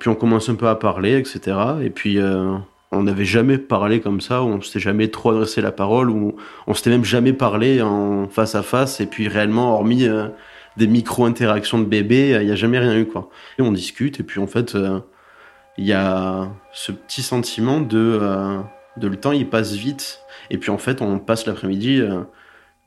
Puis 0.00 0.08
on 0.08 0.16
commence 0.16 0.48
un 0.48 0.56
peu 0.56 0.66
à 0.66 0.74
parler, 0.74 1.16
etc. 1.16 1.56
Et 1.82 1.90
puis 1.90 2.18
euh, 2.18 2.56
on 2.90 3.04
n'avait 3.04 3.24
jamais 3.24 3.58
parlé 3.58 4.00
comme 4.00 4.20
ça, 4.20 4.42
on 4.42 4.60
s'était 4.60 4.80
jamais 4.80 5.08
trop 5.08 5.30
adressé 5.30 5.60
la 5.60 5.72
parole, 5.72 6.10
ou 6.10 6.34
on 6.66 6.74
s'était 6.74 6.90
même 6.90 7.04
jamais 7.04 7.32
parlé 7.32 7.80
en 7.80 8.28
face 8.28 8.56
à 8.56 8.62
face. 8.62 9.00
Et 9.00 9.06
puis 9.06 9.28
réellement, 9.28 9.74
hormis 9.74 10.08
des 10.76 10.86
micro-interactions 10.88 11.78
de 11.78 11.84
bébé, 11.84 12.36
il 12.40 12.46
n'y 12.46 12.52
a 12.52 12.56
jamais 12.56 12.80
rien 12.80 12.98
eu 12.98 13.06
quoi. 13.06 13.30
Et 13.58 13.62
on 13.62 13.70
discute 13.70 14.18
et 14.20 14.24
puis 14.24 14.40
en 14.40 14.46
fait 14.48 14.76
il 15.78 15.84
y 15.84 15.92
a 15.92 16.48
ce 16.72 16.92
petit 16.92 17.22
sentiment 17.22 17.80
de, 17.80 18.18
euh, 18.20 18.60
de 18.96 19.08
le 19.08 19.16
temps 19.16 19.32
il 19.32 19.48
passe 19.48 19.72
vite. 19.72 20.20
Et 20.50 20.58
puis 20.58 20.70
en 20.70 20.78
fait 20.78 21.02
on 21.02 21.18
passe 21.18 21.46
l'après-midi 21.46 22.00
euh, 22.00 22.22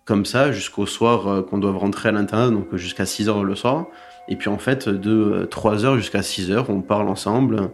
comme 0.06 0.26
ça 0.26 0.52
jusqu'au 0.52 0.86
soir 0.86 1.28
euh, 1.28 1.42
qu'on 1.42 1.60
doit 1.60 1.72
rentrer 1.72 2.10
à 2.10 2.12
l'intérieur 2.12 2.52
donc 2.52 2.76
jusqu'à 2.76 3.06
6 3.06 3.30
heures 3.30 3.44
le 3.44 3.56
soir. 3.56 3.86
Et 4.28 4.36
puis 4.36 4.50
en 4.50 4.58
fait 4.58 4.90
de 4.90 5.48
3 5.50 5.86
heures 5.86 5.98
jusqu'à 5.98 6.22
6 6.22 6.52
heures 6.52 6.70
on 6.70 6.82
parle 6.82 7.10
ensemble. 7.10 7.72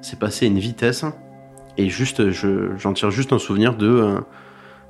C'est 0.00 0.18
passé 0.18 0.46
à 0.46 0.48
une 0.48 0.58
vitesse. 0.58 1.04
Et 1.76 1.88
juste 1.88 2.30
j'en 2.30 2.92
tire 2.92 3.10
juste 3.10 3.32
un 3.32 3.38
souvenir 3.38 3.76
de 3.76 4.16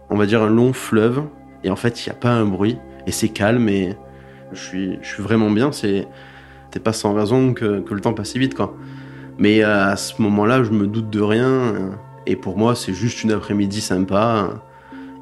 on 0.09 0.17
va 0.17 0.27
dire 0.27 0.43
un 0.43 0.51
long 0.51 0.73
fleuve. 0.73 1.25
Et 1.65 1.71
en 1.71 1.77
fait 1.77 2.05
il 2.05 2.09
n'y 2.09 2.17
a 2.17 2.19
pas 2.19 2.31
un 2.31 2.47
bruit. 2.47 2.79
Et 3.07 3.13
c'est 3.13 3.29
calme 3.29 3.69
et 3.69 3.97
je 4.53 4.61
suis, 4.61 4.99
je 5.03 5.09
suis 5.09 5.23
vraiment 5.23 5.51
bien. 5.51 5.71
C'est 5.73 6.07
pas 6.83 6.93
sans 6.93 7.15
raison 7.15 7.53
que, 7.53 7.81
que 7.81 7.95
le 7.95 8.01
temps 8.01 8.15
passe 8.15 8.31
si 8.31 8.39
vite 8.39 8.55
quoi 8.55 8.77
mais 9.39 9.63
euh, 9.63 9.93
à 9.93 9.97
ce 9.97 10.21
moment-là, 10.23 10.63
je 10.63 10.71
me 10.71 10.87
doute 10.87 11.11
de 11.11 11.21
rien. 11.21 11.75
Et 12.27 12.37
pour 12.37 12.57
moi, 12.57 12.75
c'est 12.75 12.95
juste 12.95 13.25
une 13.25 13.33
après-midi 13.33 13.81
sympa. 13.81 14.51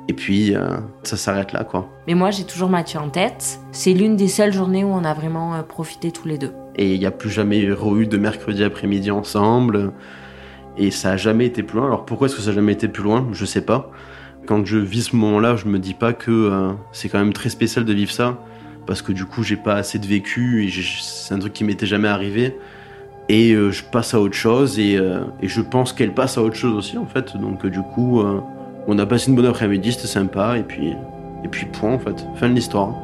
Et 0.08 0.14
puis, 0.14 0.54
euh, 0.54 0.78
ça 1.02 1.16
s'arrête 1.16 1.52
là, 1.52 1.64
quoi. 1.64 1.88
Mais 2.06 2.14
moi, 2.14 2.30
j'ai 2.30 2.44
toujours 2.44 2.70
Mathieu 2.70 2.98
en 2.98 3.10
tête. 3.10 3.60
C'est 3.72 3.92
l'une 3.92 4.16
des 4.16 4.28
seules 4.28 4.52
journées 4.52 4.84
où 4.84 4.88
on 4.88 5.04
a 5.04 5.14
vraiment 5.14 5.54
euh, 5.54 5.62
profité 5.62 6.10
tous 6.10 6.26
les 6.26 6.38
deux. 6.38 6.52
Et 6.76 6.94
il 6.94 6.98
n'y 7.00 7.06
a 7.06 7.10
plus 7.10 7.30
jamais 7.30 7.60
eu 7.60 8.06
de 8.06 8.16
mercredi 8.16 8.64
après-midi 8.64 9.10
ensemble. 9.10 9.92
Et 10.78 10.90
ça 10.92 11.10
a 11.10 11.16
jamais 11.16 11.46
été 11.46 11.62
plus 11.62 11.78
loin. 11.78 11.88
Alors 11.88 12.06
pourquoi 12.06 12.28
est-ce 12.28 12.36
que 12.36 12.42
ça 12.42 12.50
a 12.50 12.52
jamais 12.52 12.72
été 12.72 12.88
plus 12.88 13.02
loin? 13.02 13.26
Je 13.32 13.44
sais 13.44 13.60
pas. 13.60 13.90
Quand 14.46 14.64
je 14.64 14.78
vis 14.78 15.10
ce 15.10 15.16
moment-là, 15.16 15.56
je 15.56 15.66
me 15.66 15.78
dis 15.78 15.92
pas 15.92 16.12
que 16.12 16.30
euh, 16.30 16.70
c'est 16.92 17.08
quand 17.08 17.18
même 17.18 17.32
très 17.32 17.50
spécial 17.50 17.84
de 17.84 17.92
vivre 17.92 18.12
ça, 18.12 18.38
parce 18.86 19.02
que 19.02 19.12
du 19.12 19.26
coup 19.26 19.42
j'ai 19.42 19.56
pas 19.56 19.74
assez 19.74 19.98
de 19.98 20.06
vécu 20.06 20.64
et 20.64 20.70
c'est 21.02 21.34
un 21.34 21.38
truc 21.38 21.52
qui 21.52 21.64
m'était 21.64 21.84
jamais 21.84 22.08
arrivé. 22.08 22.56
Et 23.28 23.52
euh, 23.52 23.70
je 23.70 23.84
passe 23.84 24.14
à 24.14 24.20
autre 24.20 24.34
chose 24.34 24.78
et, 24.78 24.96
euh, 24.96 25.20
et 25.42 25.48
je 25.48 25.60
pense 25.60 25.92
qu'elle 25.92 26.14
passe 26.14 26.38
à 26.38 26.42
autre 26.42 26.56
chose 26.56 26.74
aussi 26.74 26.96
en 26.98 27.06
fait. 27.06 27.36
Donc 27.36 27.66
du 27.66 27.82
coup, 27.82 28.22
on 28.86 28.98
a 28.98 29.06
passé 29.06 29.30
une 29.30 29.36
bonne 29.36 29.46
après-midi, 29.46 29.92
c'était 29.92 30.06
sympa 30.06 30.56
et 30.58 30.62
puis 30.62 30.94
et 31.44 31.48
puis 31.48 31.66
point 31.66 31.94
en 31.94 31.98
fait, 31.98 32.26
fin 32.36 32.48
de 32.48 32.54
l'histoire. 32.54 32.94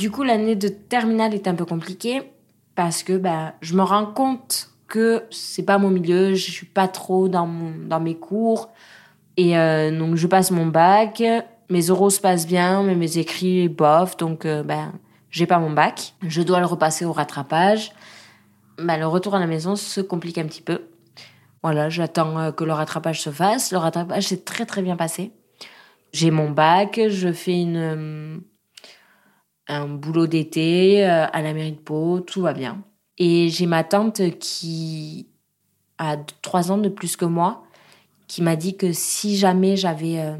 Du 0.00 0.10
coup, 0.10 0.22
l'année 0.22 0.56
de 0.56 0.68
terminale 0.68 1.34
est 1.34 1.46
un 1.46 1.54
peu 1.54 1.66
compliquée 1.66 2.22
parce 2.74 3.02
que 3.02 3.18
ben, 3.18 3.52
je 3.60 3.74
me 3.74 3.82
rends 3.82 4.06
compte 4.06 4.70
que 4.88 5.24
c'est 5.30 5.62
pas 5.62 5.76
mon 5.76 5.90
milieu, 5.90 6.32
je 6.32 6.50
suis 6.50 6.64
pas 6.64 6.88
trop 6.88 7.28
dans, 7.28 7.46
mon, 7.46 7.74
dans 7.86 8.00
mes 8.00 8.14
cours. 8.14 8.70
Et 9.36 9.58
euh, 9.58 9.94
donc, 9.94 10.16
je 10.16 10.26
passe 10.26 10.52
mon 10.52 10.64
bac, 10.64 11.22
mes 11.68 11.90
oraux 11.90 12.08
se 12.08 12.18
passent 12.18 12.46
bien, 12.46 12.82
mais 12.82 12.94
mes 12.94 13.18
écrits, 13.18 13.68
bof, 13.68 14.16
donc 14.16 14.46
euh, 14.46 14.62
ben, 14.62 14.94
j'ai 15.30 15.44
pas 15.44 15.58
mon 15.58 15.70
bac. 15.70 16.14
Je 16.22 16.40
dois 16.40 16.60
le 16.60 16.66
repasser 16.66 17.04
au 17.04 17.12
rattrapage. 17.12 17.92
Ben, 18.78 18.96
le 18.96 19.06
retour 19.06 19.34
à 19.34 19.38
la 19.38 19.46
maison 19.46 19.76
se 19.76 20.00
complique 20.00 20.38
un 20.38 20.46
petit 20.46 20.62
peu. 20.62 20.80
Voilà, 21.62 21.90
j'attends 21.90 22.38
euh, 22.38 22.52
que 22.52 22.64
le 22.64 22.72
rattrapage 22.72 23.20
se 23.20 23.28
fasse. 23.28 23.70
Le 23.70 23.76
rattrapage 23.76 24.28
s'est 24.28 24.44
très 24.44 24.64
très 24.64 24.80
bien 24.80 24.96
passé. 24.96 25.30
J'ai 26.14 26.30
mon 26.30 26.48
bac, 26.48 26.98
je 27.06 27.30
fais 27.34 27.60
une 27.60 28.40
un 29.70 29.86
boulot 29.86 30.26
d'été 30.26 31.06
euh, 31.06 31.26
à 31.32 31.42
la 31.42 31.52
mairie 31.54 31.72
de 31.72 31.78
Pau, 31.78 32.20
tout 32.20 32.42
va 32.42 32.52
bien. 32.52 32.82
Et 33.18 33.48
j'ai 33.48 33.66
ma 33.66 33.84
tante 33.84 34.38
qui 34.38 35.28
a 35.98 36.16
trois 36.42 36.72
ans 36.72 36.78
de 36.78 36.88
plus 36.88 37.16
que 37.16 37.24
moi, 37.24 37.64
qui 38.26 38.42
m'a 38.42 38.56
dit 38.56 38.76
que 38.76 38.92
si 38.92 39.36
jamais 39.36 39.76
j'avais 39.76 40.18
euh, 40.18 40.36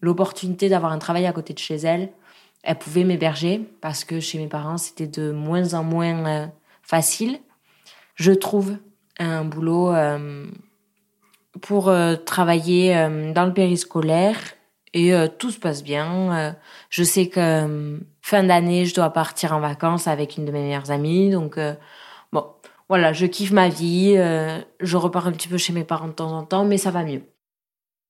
l'opportunité 0.00 0.68
d'avoir 0.68 0.92
un 0.92 0.98
travail 0.98 1.26
à 1.26 1.32
côté 1.32 1.52
de 1.52 1.58
chez 1.58 1.76
elle, 1.76 2.10
elle 2.62 2.78
pouvait 2.78 3.04
m'héberger 3.04 3.60
parce 3.80 4.04
que 4.04 4.20
chez 4.20 4.38
mes 4.38 4.48
parents 4.48 4.78
c'était 4.78 5.06
de 5.06 5.30
moins 5.30 5.74
en 5.74 5.84
moins 5.84 6.26
euh, 6.26 6.46
facile. 6.82 7.38
Je 8.14 8.32
trouve 8.32 8.76
un 9.18 9.44
boulot 9.44 9.94
pour 11.60 11.92
travailler 12.24 12.94
dans 13.34 13.44
le 13.44 13.52
périscolaire 13.52 14.38
et 14.94 15.12
tout 15.38 15.50
se 15.50 15.58
passe 15.58 15.82
bien. 15.82 16.56
je 16.88 17.02
sais 17.02 17.28
que 17.28 17.98
fin 18.26 18.42
d'année, 18.42 18.86
je 18.86 18.94
dois 18.94 19.10
partir 19.10 19.52
en 19.52 19.60
vacances 19.60 20.08
avec 20.08 20.36
une 20.36 20.46
de 20.46 20.50
mes 20.50 20.60
meilleures 20.60 20.90
amies. 20.90 21.30
Donc, 21.30 21.58
euh, 21.58 21.74
bon, 22.32 22.44
voilà, 22.88 23.12
je 23.12 23.24
kiffe 23.24 23.52
ma 23.52 23.68
vie. 23.68 24.14
Euh, 24.16 24.58
je 24.80 24.96
repars 24.96 25.28
un 25.28 25.32
petit 25.32 25.46
peu 25.46 25.58
chez 25.58 25.72
mes 25.72 25.84
parents 25.84 26.08
de 26.08 26.12
temps 26.12 26.32
en 26.32 26.42
temps, 26.42 26.64
mais 26.64 26.76
ça 26.76 26.90
va 26.90 27.04
mieux. 27.04 27.22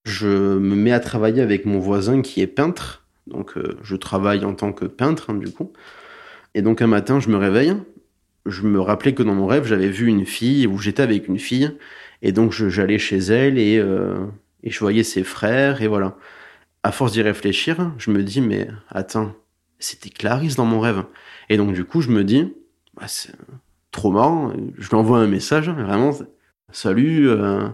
Je 0.07 0.57
me 0.57 0.75
mets 0.75 0.93
à 0.93 1.01
travailler 1.01 1.43
avec 1.43 1.67
mon 1.67 1.79
voisin 1.81 2.23
qui 2.23 2.41
est 2.41 2.47
peintre. 2.47 3.05
Donc, 3.27 3.59
euh, 3.59 3.77
je 3.83 3.95
travaille 3.95 4.47
en 4.47 4.55
tant 4.55 4.73
que 4.73 4.87
peintre, 4.87 5.29
hein, 5.29 5.35
du 5.35 5.53
coup. 5.53 5.75
Et 6.55 6.63
donc, 6.63 6.81
un 6.81 6.87
matin, 6.87 7.21
je 7.21 7.29
me 7.29 7.37
réveille. 7.37 7.75
Je 8.47 8.63
me 8.63 8.81
rappelais 8.81 9.13
que 9.13 9.23
dans 9.23 9.35
mon 9.35 9.47
rêve, 9.47 9.67
j'avais 9.67 9.91
vu 9.91 10.07
une 10.07 10.25
fille, 10.25 10.67
où 10.67 10.79
j'étais 10.79 11.03
avec 11.03 11.29
une 11.29 11.39
fille. 11.39 11.77
Et 12.23 12.33
donc, 12.33 12.53
j'allais 12.53 12.99
chez 12.99 13.19
elle 13.19 13.59
et, 13.59 13.75
et 14.63 14.71
je 14.71 14.79
voyais 14.79 15.03
ses 15.03 15.25
frères. 15.25 15.83
Et 15.83 15.89
voilà. 15.89 16.17
À 16.85 16.91
force 16.91 17.13
d'y 17.13 17.21
réfléchir, 17.21 17.93
je 17.99 18.11
me 18.11 18.23
dis, 18.23 18.41
mais 18.41 18.69
attends, 18.89 19.35
c'était 19.79 20.11
Clarisse 20.11 20.57
dans 20.57 20.65
mon 20.65 20.81
rêve. 20.81 21.05
Et 21.49 21.57
donc, 21.57 21.73
du 21.73 21.85
coup, 21.85 22.01
je 22.01 22.11
me 22.11 22.25
dis, 22.25 22.53
bah, 22.95 23.09
c'est 23.09 23.33
trop 23.91 24.11
marrant. 24.11 24.53
Je 24.79 24.89
lui 24.89 24.97
envoie 24.97 25.19
un 25.19 25.27
message, 25.27 25.69
vraiment, 25.71 26.11
salut, 26.73 27.29
euh, 27.29 27.69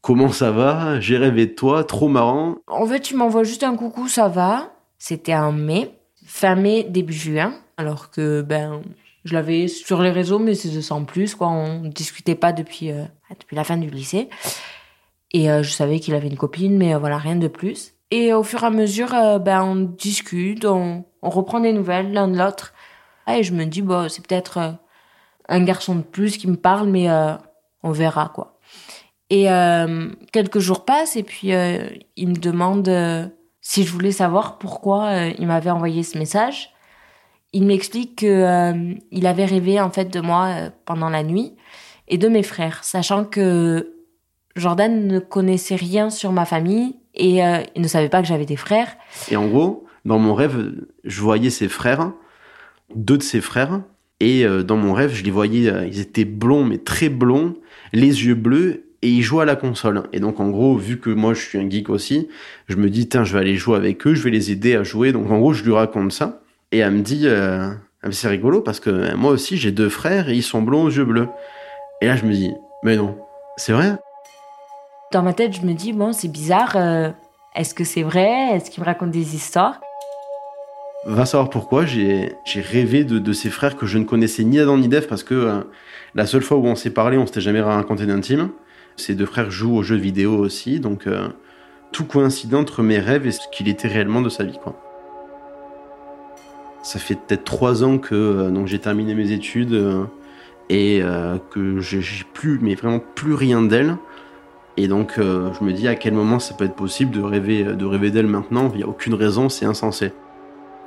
comment 0.00 0.30
ça 0.30 0.50
va? 0.50 1.00
J'ai 1.00 1.16
rêvé 1.16 1.46
de 1.46 1.54
toi, 1.54 1.84
trop 1.84 2.08
marrant. 2.08 2.56
En 2.66 2.86
fait, 2.86 3.00
tu 3.00 3.16
m'envoies 3.16 3.44
juste 3.44 3.64
un 3.64 3.76
coucou, 3.76 4.08
ça 4.08 4.28
va. 4.28 4.72
C'était 4.98 5.34
en 5.34 5.52
mai, 5.52 5.90
fin 6.26 6.54
mai, 6.54 6.84
début 6.84 7.12
juin. 7.12 7.54
Alors 7.76 8.10
que, 8.10 8.42
ben, 8.42 8.82
je 9.24 9.34
l'avais 9.34 9.68
sur 9.68 10.02
les 10.02 10.10
réseaux, 10.10 10.38
mais 10.38 10.54
c'est 10.54 10.82
sans 10.82 11.04
plus, 11.04 11.34
quoi. 11.34 11.48
On 11.48 11.88
discutait 11.88 12.34
pas 12.34 12.52
depuis, 12.52 12.90
euh, 12.90 13.04
depuis 13.38 13.56
la 13.56 13.64
fin 13.64 13.76
du 13.76 13.88
lycée. 13.88 14.28
Et 15.32 15.50
euh, 15.50 15.62
je 15.62 15.70
savais 15.70 16.00
qu'il 16.00 16.14
avait 16.14 16.28
une 16.28 16.38
copine, 16.38 16.76
mais 16.76 16.94
voilà, 16.94 17.18
rien 17.18 17.36
de 17.36 17.48
plus. 17.48 17.94
Et 18.10 18.32
au 18.32 18.42
fur 18.42 18.62
et 18.62 18.66
à 18.66 18.70
mesure, 18.70 19.10
ben, 19.40 19.62
on 19.62 19.76
discute, 19.76 20.64
on, 20.64 21.04
reprend 21.20 21.60
des 21.60 21.72
nouvelles 21.72 22.12
l'un 22.12 22.28
de 22.28 22.38
l'autre. 22.38 22.72
Et 23.28 23.42
je 23.42 23.52
me 23.52 23.64
dis, 23.64 23.82
bon, 23.82 24.08
c'est 24.08 24.26
peut-être 24.26 24.58
euh, 24.58 24.72
un 25.48 25.62
garçon 25.62 25.96
de 25.96 26.02
plus 26.02 26.36
qui 26.38 26.48
me 26.48 26.56
parle, 26.56 26.88
mais 26.88 27.10
euh, 27.10 27.34
on 27.82 27.90
verra, 27.90 28.30
quoi. 28.34 28.58
Et 29.30 29.50
euh, 29.50 30.08
quelques 30.32 30.58
jours 30.58 30.86
passent, 30.86 31.16
et 31.16 31.22
puis 31.22 31.48
il 31.48 32.28
me 32.28 32.38
demande 32.38 32.90
si 33.60 33.84
je 33.84 33.92
voulais 33.92 34.12
savoir 34.12 34.56
pourquoi 34.56 35.26
il 35.38 35.46
m'avait 35.46 35.68
envoyé 35.68 36.02
ce 36.02 36.16
message. 36.16 36.70
Il 37.52 37.66
m'explique 37.66 38.20
que 38.20 38.96
il 39.10 39.26
avait 39.26 39.44
rêvé 39.44 39.82
en 39.82 39.90
fait 39.90 40.06
de 40.06 40.20
moi 40.20 40.70
pendant 40.86 41.10
la 41.10 41.24
nuit 41.24 41.56
et 42.06 42.16
de 42.16 42.28
mes 42.28 42.42
frères, 42.42 42.84
sachant 42.84 43.26
que 43.26 43.98
Jordan 44.56 45.06
ne 45.06 45.18
connaissait 45.18 45.76
rien 45.76 46.08
sur 46.08 46.32
ma 46.32 46.46
famille 46.46 46.96
et 47.18 47.40
il 47.74 47.82
ne 47.82 47.88
savait 47.88 48.08
pas 48.08 48.22
que 48.22 48.28
j'avais 48.28 48.46
des 48.46 48.56
frères. 48.56 48.96
Et 49.30 49.36
en 49.36 49.46
gros, 49.46 49.86
dans 50.04 50.18
mon 50.18 50.34
rêve, 50.34 50.72
je 51.04 51.20
voyais 51.20 51.50
ses 51.50 51.68
frères, 51.68 52.12
deux 52.94 53.18
de 53.18 53.22
ses 53.22 53.40
frères, 53.40 53.80
et 54.20 54.44
euh, 54.44 54.62
dans 54.62 54.76
mon 54.76 54.92
rêve, 54.92 55.12
je 55.14 55.22
les 55.22 55.30
voyais, 55.30 55.70
euh, 55.70 55.86
ils 55.86 56.00
étaient 56.00 56.24
blonds, 56.24 56.64
mais 56.64 56.78
très 56.78 57.08
blonds, 57.08 57.54
les 57.92 58.24
yeux 58.24 58.34
bleus, 58.34 58.84
et 59.02 59.08
ils 59.08 59.22
jouaient 59.22 59.42
à 59.42 59.46
la 59.46 59.54
console. 59.54 60.04
Et 60.12 60.18
donc, 60.18 60.40
en 60.40 60.50
gros, 60.50 60.76
vu 60.76 60.98
que 60.98 61.10
moi, 61.10 61.34
je 61.34 61.40
suis 61.40 61.58
un 61.58 61.70
geek 61.70 61.88
aussi, 61.88 62.28
je 62.66 62.76
me 62.76 62.90
dis, 62.90 63.08
tiens, 63.08 63.22
je 63.22 63.32
vais 63.32 63.38
aller 63.38 63.56
jouer 63.56 63.76
avec 63.76 64.04
eux, 64.06 64.14
je 64.14 64.22
vais 64.22 64.30
les 64.30 64.50
aider 64.50 64.74
à 64.74 64.82
jouer. 64.82 65.12
Donc, 65.12 65.30
en 65.30 65.38
gros, 65.38 65.52
je 65.52 65.62
lui 65.62 65.72
raconte 65.72 66.12
ça. 66.12 66.42
Et 66.72 66.78
elle 66.78 66.90
me 66.90 67.00
dit, 67.00 67.22
euh, 67.24 67.70
c'est 68.10 68.28
rigolo 68.28 68.60
parce 68.60 68.80
que 68.80 69.14
moi 69.14 69.30
aussi, 69.30 69.56
j'ai 69.56 69.70
deux 69.70 69.88
frères 69.88 70.28
et 70.28 70.34
ils 70.34 70.42
sont 70.42 70.62
blonds 70.62 70.82
aux 70.82 70.90
yeux 70.90 71.04
bleus. 71.04 71.28
Et 72.00 72.06
là, 72.06 72.16
je 72.16 72.24
me 72.24 72.32
dis, 72.32 72.50
mais 72.82 72.96
non, 72.96 73.16
c'est 73.56 73.72
vrai 73.72 73.96
Dans 75.10 75.22
ma 75.22 75.32
tête, 75.32 75.54
je 75.54 75.66
me 75.66 75.72
dis, 75.72 75.92
bon, 75.92 76.12
c'est 76.12 76.28
bizarre. 76.28 76.76
Est-ce 77.54 77.74
que 77.74 77.84
c'est 77.84 78.02
vrai? 78.02 78.54
Est-ce 78.54 78.70
qu'il 78.70 78.82
me 78.82 78.86
raconte 78.86 79.10
des 79.10 79.34
histoires? 79.34 79.80
Va 81.06 81.24
savoir 81.24 81.48
pourquoi, 81.48 81.86
j'ai 81.86 82.36
rêvé 82.54 83.04
de, 83.04 83.32
ces 83.32 83.50
frères 83.50 83.76
que 83.76 83.86
je 83.86 83.98
ne 83.98 84.04
connaissais 84.04 84.44
ni 84.44 84.58
Adam 84.58 84.76
ni 84.76 84.88
Dev 84.88 85.06
parce 85.06 85.22
que 85.22 85.34
euh, 85.34 85.60
la 86.14 86.26
seule 86.26 86.42
fois 86.42 86.58
où 86.58 86.66
on 86.66 86.74
s'est 86.74 86.90
parlé, 86.90 87.16
on 87.16 87.24
s'était 87.24 87.40
jamais 87.40 87.60
raconté 87.60 88.04
d'intime. 88.04 88.50
Ces 88.96 89.14
deux 89.14 89.24
frères 89.24 89.50
jouent 89.50 89.76
aux 89.76 89.82
jeux 89.82 89.96
vidéo 89.96 90.36
aussi, 90.36 90.80
donc 90.80 91.06
euh, 91.06 91.28
tout 91.92 92.04
coïncide 92.04 92.54
entre 92.54 92.82
mes 92.82 92.98
rêves 92.98 93.26
et 93.26 93.30
ce 93.30 93.40
qu'il 93.52 93.68
était 93.68 93.88
réellement 93.88 94.20
de 94.20 94.28
sa 94.28 94.44
vie. 94.44 94.58
Ça 96.82 96.98
fait 96.98 97.14
peut-être 97.14 97.44
trois 97.44 97.84
ans 97.84 97.98
que 97.98 98.14
euh, 98.14 98.66
j'ai 98.66 98.80
terminé 98.80 99.14
mes 99.14 99.32
études 99.32 100.06
et 100.68 101.00
que 101.50 101.80
j'ai 101.80 102.02
plus, 102.34 102.58
mais 102.60 102.74
vraiment 102.74 103.00
plus 103.14 103.32
rien 103.32 103.62
d'elle. 103.62 103.96
Et 104.80 104.86
donc 104.86 105.14
je 105.16 105.64
me 105.64 105.72
dis 105.72 105.88
à 105.88 105.96
quel 105.96 106.14
moment 106.14 106.38
ça 106.38 106.54
peut 106.54 106.64
être 106.64 106.76
possible 106.76 107.10
de 107.10 107.20
rêver, 107.20 107.64
de 107.64 107.84
rêver 107.84 108.12
d'elle 108.12 108.28
maintenant. 108.28 108.70
Il 108.72 108.78
n'y 108.78 108.84
a 108.84 108.88
aucune 108.88 109.14
raison, 109.14 109.48
c'est 109.48 109.66
insensé. 109.66 110.12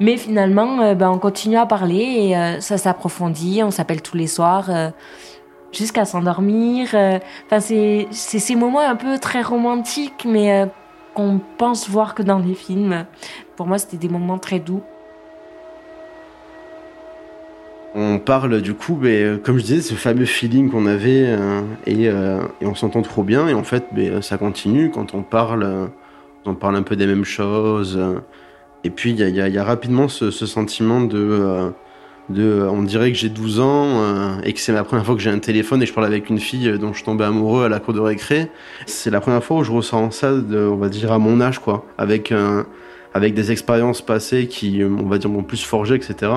Mais 0.02 0.18
finalement, 0.18 0.82
euh, 0.82 0.96
ben, 0.96 1.12
on 1.12 1.20
continue 1.20 1.58
à 1.58 1.68
parler 1.68 2.00
et 2.00 2.36
euh, 2.36 2.60
ça 2.60 2.80
s'approfondit. 2.80 3.62
On 3.64 3.70
s'appelle 3.70 4.02
tous 4.02 4.18
les 4.18 4.26
soirs 4.26 4.72
euh, 4.72 4.90
jusqu'à 5.72 6.06
s'endormir. 6.06 6.88
Enfin, 6.88 7.60
c'est 7.60 8.08
ces 8.12 8.56
moments 8.56 8.80
un 8.80 8.96
peu 8.96 9.20
très 9.20 9.44
romantiques, 9.44 10.26
mais 10.26 10.68
qu'on 11.14 11.40
pense 11.60 11.88
voir 11.88 12.16
que 12.16 12.24
dans 12.24 12.40
les 12.40 12.56
films. 12.56 13.06
Pour 13.56 13.68
moi, 13.68 13.78
c'était 13.78 13.98
des 13.98 14.10
moments 14.10 14.40
très 14.40 14.60
doux. 14.60 14.82
On 17.94 18.20
parle 18.20 18.62
du 18.62 18.74
coup, 18.74 18.98
mais, 19.02 19.38
comme 19.44 19.58
je 19.58 19.64
disais, 19.64 19.82
ce 19.82 19.96
fameux 19.96 20.26
feeling 20.26 20.70
qu'on 20.70 20.86
avait 20.86 21.38
et, 21.86 22.06
et, 22.06 22.66
on 22.66 22.76
s'entend 22.76 23.02
trop 23.02 23.24
bien. 23.24 23.48
Et 23.50 23.54
en 23.54 23.64
fait, 23.64 23.86
mais, 23.94 24.22
ça 24.22 24.38
continue 24.38 24.92
quand 24.92 25.14
on 25.14 25.24
parle. 25.24 25.90
on 26.46 26.56
parle 26.56 26.78
un 26.78 26.84
peu 26.84 26.96
des 26.96 27.06
mêmes 27.06 27.26
choses. 27.26 28.00
Et 28.84 28.90
puis 28.90 29.12
il 29.12 29.20
y, 29.20 29.58
a, 29.60 29.64
rapidement 29.64 30.08
ce, 30.08 30.32
sentiment 30.32 31.02
de, 31.02 31.18
euh, 31.20 31.70
euh, 32.36 32.68
on 32.68 32.82
dirait 32.82 33.12
que 33.12 33.18
j'ai 33.18 33.30
12 33.30 33.60
ans 33.60 34.02
euh, 34.02 34.42
et 34.44 34.54
que 34.54 34.60
c'est 34.60 34.72
la 34.72 34.84
première 34.84 35.06
fois 35.06 35.16
que 35.16 35.22
j'ai 35.22 35.30
un 35.30 35.40
téléphone 35.40 35.82
et 35.82 35.86
que 35.86 35.90
je 35.90 35.94
parle 35.94 36.08
avec 36.08 36.30
une 36.30 36.40
fille 36.40 36.80
dont 36.80 36.94
je 36.94 37.04
tombais 37.04 37.26
amoureux 37.26 37.66
à 37.66 37.70
la 37.70 37.80
cour 37.80 37.94
de 37.94 38.00
récré. 38.00 38.50
C'est 38.88 39.12
la 39.12 39.22
première 39.22 39.44
fois 39.44 39.58
où 39.58 39.64
je 39.64 39.72
ressens 39.72 40.12
ça, 40.12 40.34
de, 40.34 40.66
on 40.66 40.78
va 40.78 40.90
dire 40.90 41.12
à 41.12 41.20
mon 41.20 41.42
âge 41.42 41.60
quoi, 41.60 41.86
avec 41.98 42.34
avec 43.14 43.34
des 43.34 43.52
expériences 43.52 44.02
passées 44.02 44.48
qui, 44.48 44.82
on 44.84 45.08
va 45.08 45.18
dire, 45.18 45.30
m'ont 45.30 45.44
plus 45.44 45.62
forgé, 45.62 45.96
etc. 45.96 46.32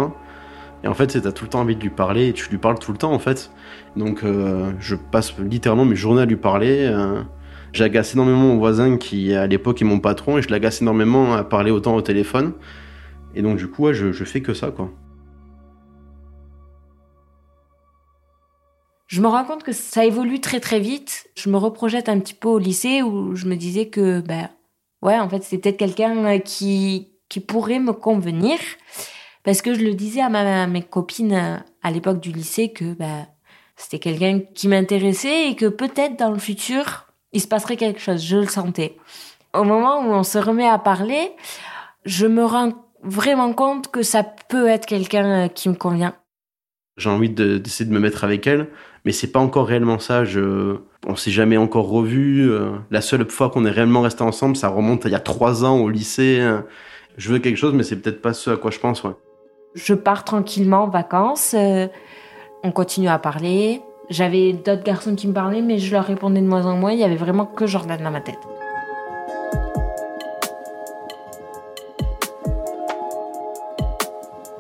Et 0.85 0.87
en 0.87 0.93
fait, 0.93 1.19
t'as 1.19 1.33
tout 1.33 1.45
le 1.45 1.51
temps 1.51 1.61
envie 1.61 1.77
de 1.77 1.81
lui 1.81 1.89
parler 1.89 2.29
et 2.29 2.33
tu 2.35 2.51
lui 2.51 2.59
parles 2.59 2.79
tout 2.79 2.93
le 2.93 2.99
temps, 2.99 3.13
en 3.13 3.19
fait. 3.19 3.51
Donc, 3.97 4.23
euh, 4.23 4.71
je 4.79 4.95
passe 4.95 5.37
littéralement 5.39 5.87
mes 5.87 5.97
journées 5.97 6.21
à 6.21 6.27
lui 6.27 6.37
parler. 6.37 6.85
Euh, 6.85 7.23
J'agace 7.73 8.15
énormément 8.15 8.39
mon 8.39 8.59
voisin 8.59 8.99
qui, 8.99 9.35
à 9.35 9.47
l'époque, 9.47 9.81
est 9.81 9.87
mon 9.87 9.99
patron 9.99 10.37
et 10.37 10.43
je 10.43 10.51
l'agace 10.51 10.83
énormément 10.83 11.33
à 11.33 11.43
parler 11.43 11.71
autant 11.71 11.97
au 11.97 12.03
téléphone. 12.03 12.53
Et 13.35 13.41
donc, 13.41 13.57
du 13.57 13.67
coup, 13.67 13.91
je, 13.95 14.13
fais 14.13 14.43
que 14.43 14.53
ça, 14.53 14.71
quoi. 14.71 14.91
Je 19.07 19.23
me 19.23 19.27
rends 19.27 19.45
compte 19.45 19.63
que 19.63 19.73
ça 19.73 20.05
évolue 20.05 20.41
très 20.41 20.61
très 20.61 20.81
vite. 20.81 21.27
Je 21.35 21.49
me 21.49 21.57
reprojette 21.57 22.11
un 22.11 22.21
petit 22.21 22.35
peu 22.35 22.49
au 22.49 22.59
lycée 22.59 23.03
où 23.03 23.35
je 23.35 23.47
me 23.47 23.57
disais 23.57 23.89
que, 23.89 24.21
ben, 24.21 24.51
ouais, 25.03 25.19
en 25.19 25.29
fait, 25.31 25.43
c'est 25.43 25.59
peut-être 25.59 25.79
quelqu'un 25.79 26.25
euh, 26.27 26.39
qui 26.39 27.09
pourrait 27.49 27.81
me 27.81 27.93
convenir. 27.93 28.59
Parce 29.45 29.61
que 29.61 29.75
je 29.75 29.81
le 29.81 29.95
disais 29.95 30.23
à, 30.23 30.31
ma, 30.31 30.67
mes 30.67 30.83
copines 30.83 31.35
euh, 31.35 31.57
à 31.83 31.91
l'époque 31.91 32.19
du 32.19 32.33
lycée 32.33 32.73
que, 32.73 32.95
ben, 32.95 33.27
c'était 33.77 33.99
quelqu'un 33.99 34.41
qui 34.55 34.69
m'intéressait 34.69 35.51
et 35.51 35.57
que 35.57 35.67
peut-être 35.67 36.19
dans 36.19 36.31
le 36.31 36.39
futur, 36.39 37.07
il 37.33 37.41
se 37.41 37.47
passerait 37.47 37.77
quelque 37.77 38.01
chose. 38.01 38.25
Je 38.25 38.39
le 38.39 38.47
sentais. 38.47 38.97
Au 39.53 39.65
moment 39.65 40.01
où 40.01 40.13
on 40.13 40.23
se 40.23 40.39
remet 40.39 40.67
à 40.67 40.79
parler, 40.79 41.31
je 42.07 42.27
me 42.27 42.45
rends 42.45 42.73
vraiment 43.03 43.53
compte 43.53 43.91
que 43.91 44.03
ça 44.03 44.25
peut 44.49 44.67
être 44.67 44.87
quelqu'un 44.87 45.45
euh, 45.45 45.49
qui 45.49 45.69
me 45.69 45.75
convient. 45.75 46.15
J'ai 46.97 47.11
envie 47.11 47.29
d'essayer 47.29 47.85
de, 47.85 47.95
me 47.95 47.99
mettre 47.99 48.25
avec 48.25 48.47
elle, 48.47 48.69
mais 49.05 49.13
c'est 49.13 49.31
pas 49.31 49.41
encore 49.41 49.67
réellement 49.67 49.99
ça. 49.99 50.25
Je, 50.25 50.77
on 51.07 51.17
s'est 51.17 51.33
jamais 51.33 51.59
encore 51.59 51.89
revu. 51.89 52.49
Euh, 52.49 52.71
la 52.91 53.03
seule 53.03 53.29
fois 53.29 53.51
qu'on 53.51 53.67
est 53.67 53.71
réellement 53.71 54.01
resté 54.01 54.23
ensemble, 54.23 54.57
ça 54.57 54.69
remonte 54.69 55.05
à 55.05 55.09
il 55.09 55.13
y 55.13 55.17
a 55.17 55.21
trois 55.21 55.65
ans 55.65 55.77
au 55.81 55.91
lycée. 55.91 56.41
Je 57.17 57.33
veux 57.33 57.41
quelque 57.41 57.57
chose, 57.57 57.75
mais 57.75 57.83
c'est 57.83 58.01
peut-être 58.01 58.23
pas 58.23 58.33
ce 58.33 58.51
à 58.51 58.57
quoi 58.57 58.71
je 58.71 58.79
pense. 58.79 59.03
Je 59.75 59.93
pars 59.93 60.23
tranquillement 60.23 60.85
en 60.85 60.89
vacances. 60.89 61.55
Euh, 61.59 61.89
on 62.63 62.71
continue 62.71 63.09
à 63.09 63.19
parler. 63.19 63.83
J'avais 64.09 64.53
d'autres 64.53 64.85
garçons 64.85 65.17
qui 65.17 65.27
me 65.27 65.33
parlaient, 65.33 65.63
mais 65.63 65.79
je 65.79 65.93
leur 65.93 66.05
répondais 66.05 66.41
de 66.41 66.47
moins 66.47 66.65
en 66.67 66.77
moins. 66.77 66.93
Il 66.93 66.99
y 67.01 67.05
avait 67.05 67.17
vraiment 67.17 67.45
que 67.45 67.67
Jordan 67.67 68.01
dans 68.01 68.11
ma 68.13 68.21
tête. 68.21 68.39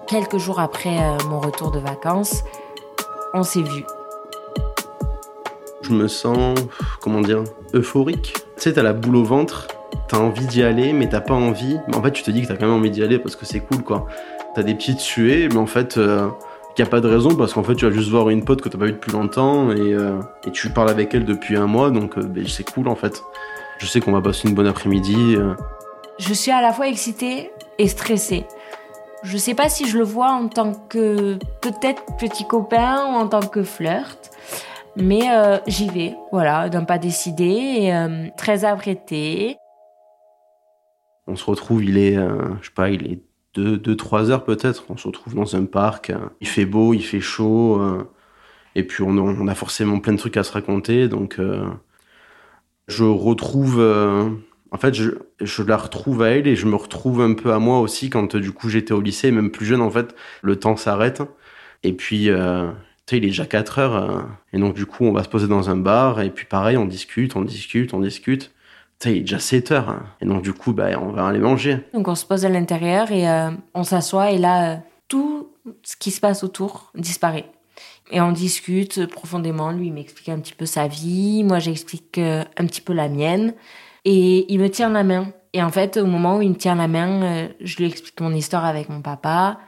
Quelques 0.08 0.38
jours 0.38 0.58
après 0.58 0.98
euh, 0.98 1.16
mon 1.28 1.38
retour 1.38 1.70
de 1.70 1.78
vacances, 1.78 2.42
on 3.34 3.44
s'est 3.44 3.62
vus. 3.62 3.84
Je 5.82 5.92
me 5.92 6.08
sens, 6.08 6.58
comment 7.00 7.20
dire, 7.20 7.44
euphorique. 7.72 8.32
Tu 8.56 8.62
sais, 8.62 8.72
t'as 8.72 8.82
la 8.82 8.92
boule 8.92 9.16
au 9.16 9.24
ventre, 9.24 9.68
t'as 10.08 10.18
envie 10.18 10.46
d'y 10.46 10.64
aller, 10.64 10.92
mais 10.92 11.08
t'as 11.08 11.20
pas 11.20 11.34
envie. 11.34 11.78
En 11.94 12.02
fait, 12.02 12.10
tu 12.10 12.24
te 12.24 12.30
dis 12.32 12.42
que 12.42 12.48
t'as 12.48 12.56
quand 12.56 12.66
même 12.66 12.76
envie 12.76 12.90
d'y 12.90 13.02
aller 13.04 13.20
parce 13.20 13.36
que 13.36 13.46
c'est 13.46 13.60
cool, 13.60 13.84
quoi. 13.84 14.08
T'as 14.54 14.62
des 14.62 14.74
petites 14.74 15.00
suées, 15.00 15.48
mais 15.48 15.56
en 15.56 15.66
fait, 15.66 15.94
il 15.96 16.02
euh, 16.02 16.28
y 16.78 16.82
a 16.82 16.86
pas 16.86 17.00
de 17.00 17.08
raison 17.08 17.34
parce 17.34 17.52
qu'en 17.54 17.64
fait, 17.64 17.74
tu 17.74 17.86
vas 17.86 17.90
juste 17.90 18.10
voir 18.10 18.30
une 18.30 18.44
pote 18.44 18.62
que 18.62 18.68
t'as 18.68 18.78
pas 18.78 18.86
vue 18.86 18.92
depuis 18.92 19.12
longtemps 19.12 19.70
et, 19.72 19.92
euh, 19.92 20.20
et, 20.46 20.50
tu 20.50 20.70
parles 20.70 20.90
avec 20.90 21.14
elle 21.14 21.24
depuis 21.24 21.56
un 21.56 21.66
mois, 21.66 21.90
donc 21.90 22.16
euh, 22.16 22.22
ben, 22.22 22.46
c'est 22.46 22.70
cool, 22.70 22.88
en 22.88 22.94
fait. 22.94 23.22
Je 23.78 23.86
sais 23.86 24.00
qu'on 24.00 24.12
va 24.12 24.20
passer 24.20 24.48
une 24.48 24.54
bonne 24.54 24.68
après-midi. 24.68 25.36
Je 26.18 26.32
suis 26.32 26.52
à 26.52 26.62
la 26.62 26.72
fois 26.72 26.86
excitée 26.86 27.50
et 27.78 27.88
stressée. 27.88 28.46
Je 29.24 29.36
sais 29.38 29.54
pas 29.54 29.68
si 29.68 29.88
je 29.88 29.98
le 29.98 30.04
vois 30.04 30.30
en 30.30 30.48
tant 30.48 30.72
que 30.72 31.38
peut-être 31.60 32.04
petit 32.18 32.46
copain 32.46 33.06
ou 33.06 33.16
en 33.16 33.26
tant 33.26 33.40
que 33.40 33.62
flirt. 33.62 34.30
Mais 34.96 35.22
euh, 35.30 35.58
j'y 35.66 35.88
vais, 35.88 36.14
voilà, 36.30 36.68
d'un 36.68 36.84
pas 36.84 36.98
décidé 36.98 37.44
et 37.44 37.94
euh, 37.94 38.28
très 38.36 38.64
apprêté. 38.64 39.56
On 41.26 41.36
se 41.36 41.44
retrouve, 41.44 41.82
il 41.82 41.98
est, 41.98 42.16
euh, 42.16 42.54
je 42.60 42.66
sais 42.66 42.74
pas, 42.74 42.90
il 42.90 43.10
est 43.10 43.22
2-3 43.54 44.30
heures 44.30 44.44
peut-être. 44.44 44.84
On 44.88 44.96
se 44.96 45.06
retrouve 45.06 45.34
dans 45.34 45.56
un 45.56 45.64
parc. 45.64 46.12
il 46.40 46.48
fait 46.48 46.66
beau, 46.66 46.94
il 46.94 47.02
fait 47.02 47.20
chaud. 47.20 47.80
et 48.74 48.84
puis 48.84 49.02
on, 49.02 49.48
a 49.48 49.54
forcément 49.54 50.00
plein 50.00 50.12
de 50.12 50.18
trucs 50.18 50.36
à 50.36 50.42
se 50.44 50.52
raconter. 50.52 51.08
Donc 51.08 51.40
je 52.88 53.04
retrouve. 53.04 53.80
en 54.70 54.78
fait, 54.78 54.94
je, 54.94 55.62
la 55.62 55.76
retrouve 55.76 56.22
à 56.22 56.30
elle 56.30 56.46
et 56.46 56.56
je 56.56 56.66
me 56.66 56.76
retrouve 56.76 57.20
un 57.20 57.34
peu 57.34 57.52
à 57.52 57.58
moi 57.58 57.80
aussi 57.80 58.10
quand 58.10 58.36
du 58.36 58.52
coup 58.52 58.68
j'étais 58.68 58.92
au 58.92 59.00
lycée, 59.00 59.30
même 59.30 59.50
plus 59.50 59.66
jeune 59.66 59.80
en 59.80 59.90
fait. 59.90 60.14
Le 60.42 60.56
temps 60.56 60.76
s'arrête. 60.76 61.22
Et 61.82 61.92
puis 61.92 62.30
tu 63.06 63.16
sais, 63.16 63.18
il 63.18 63.24
est 63.24 63.28
déjà 63.28 63.44
4 63.46 63.78
heures. 63.78 63.96
Euh, 63.96 64.22
et 64.52 64.58
donc, 64.58 64.74
du 64.74 64.86
coup, 64.86 65.04
on 65.04 65.12
va 65.12 65.22
se 65.22 65.28
poser 65.28 65.46
dans 65.46 65.68
un 65.68 65.76
bar. 65.76 66.22
Et 66.22 66.30
puis, 66.30 66.46
pareil, 66.46 66.76
on 66.78 66.86
discute, 66.86 67.36
on 67.36 67.42
discute, 67.42 67.92
on 67.92 68.00
discute. 68.00 68.53
Il 69.10 69.16
est 69.18 69.20
déjà 69.20 69.38
7 69.38 69.72
heures. 69.72 69.88
Hein. 69.88 70.04
Et 70.20 70.26
donc, 70.26 70.42
du 70.42 70.52
coup, 70.52 70.72
bah, 70.72 70.90
on 71.00 71.12
va 71.12 71.26
aller 71.26 71.38
manger. 71.38 71.78
Donc, 71.92 72.08
on 72.08 72.14
se 72.14 72.24
pose 72.24 72.44
à 72.44 72.48
l'intérieur 72.48 73.10
et 73.10 73.28
euh, 73.28 73.50
on 73.74 73.84
s'assoit. 73.84 74.30
Et 74.30 74.38
là, 74.38 74.72
euh, 74.72 74.76
tout 75.08 75.52
ce 75.82 75.96
qui 75.96 76.10
se 76.10 76.20
passe 76.20 76.44
autour 76.44 76.90
disparaît. 76.94 77.46
Et 78.10 78.20
on 78.20 78.32
discute 78.32 79.06
profondément. 79.06 79.72
Lui, 79.72 79.88
il 79.88 79.92
m'explique 79.92 80.28
un 80.28 80.38
petit 80.38 80.54
peu 80.54 80.66
sa 80.66 80.86
vie. 80.86 81.42
Moi, 81.44 81.58
j'explique 81.58 82.18
un 82.18 82.66
petit 82.66 82.82
peu 82.82 82.92
la 82.92 83.08
mienne. 83.08 83.54
Et 84.04 84.52
il 84.52 84.60
me 84.60 84.68
tient 84.68 84.90
la 84.90 85.04
main. 85.04 85.32
Et 85.54 85.62
en 85.62 85.70
fait, 85.70 85.96
au 85.96 86.06
moment 86.06 86.36
où 86.36 86.42
il 86.42 86.50
me 86.50 86.56
tient 86.56 86.74
la 86.74 86.88
main, 86.88 87.48
je 87.60 87.76
lui 87.76 87.86
explique 87.86 88.20
mon 88.20 88.34
histoire 88.34 88.64
avec 88.64 88.90
mon 88.90 89.00
papa. 89.00 89.58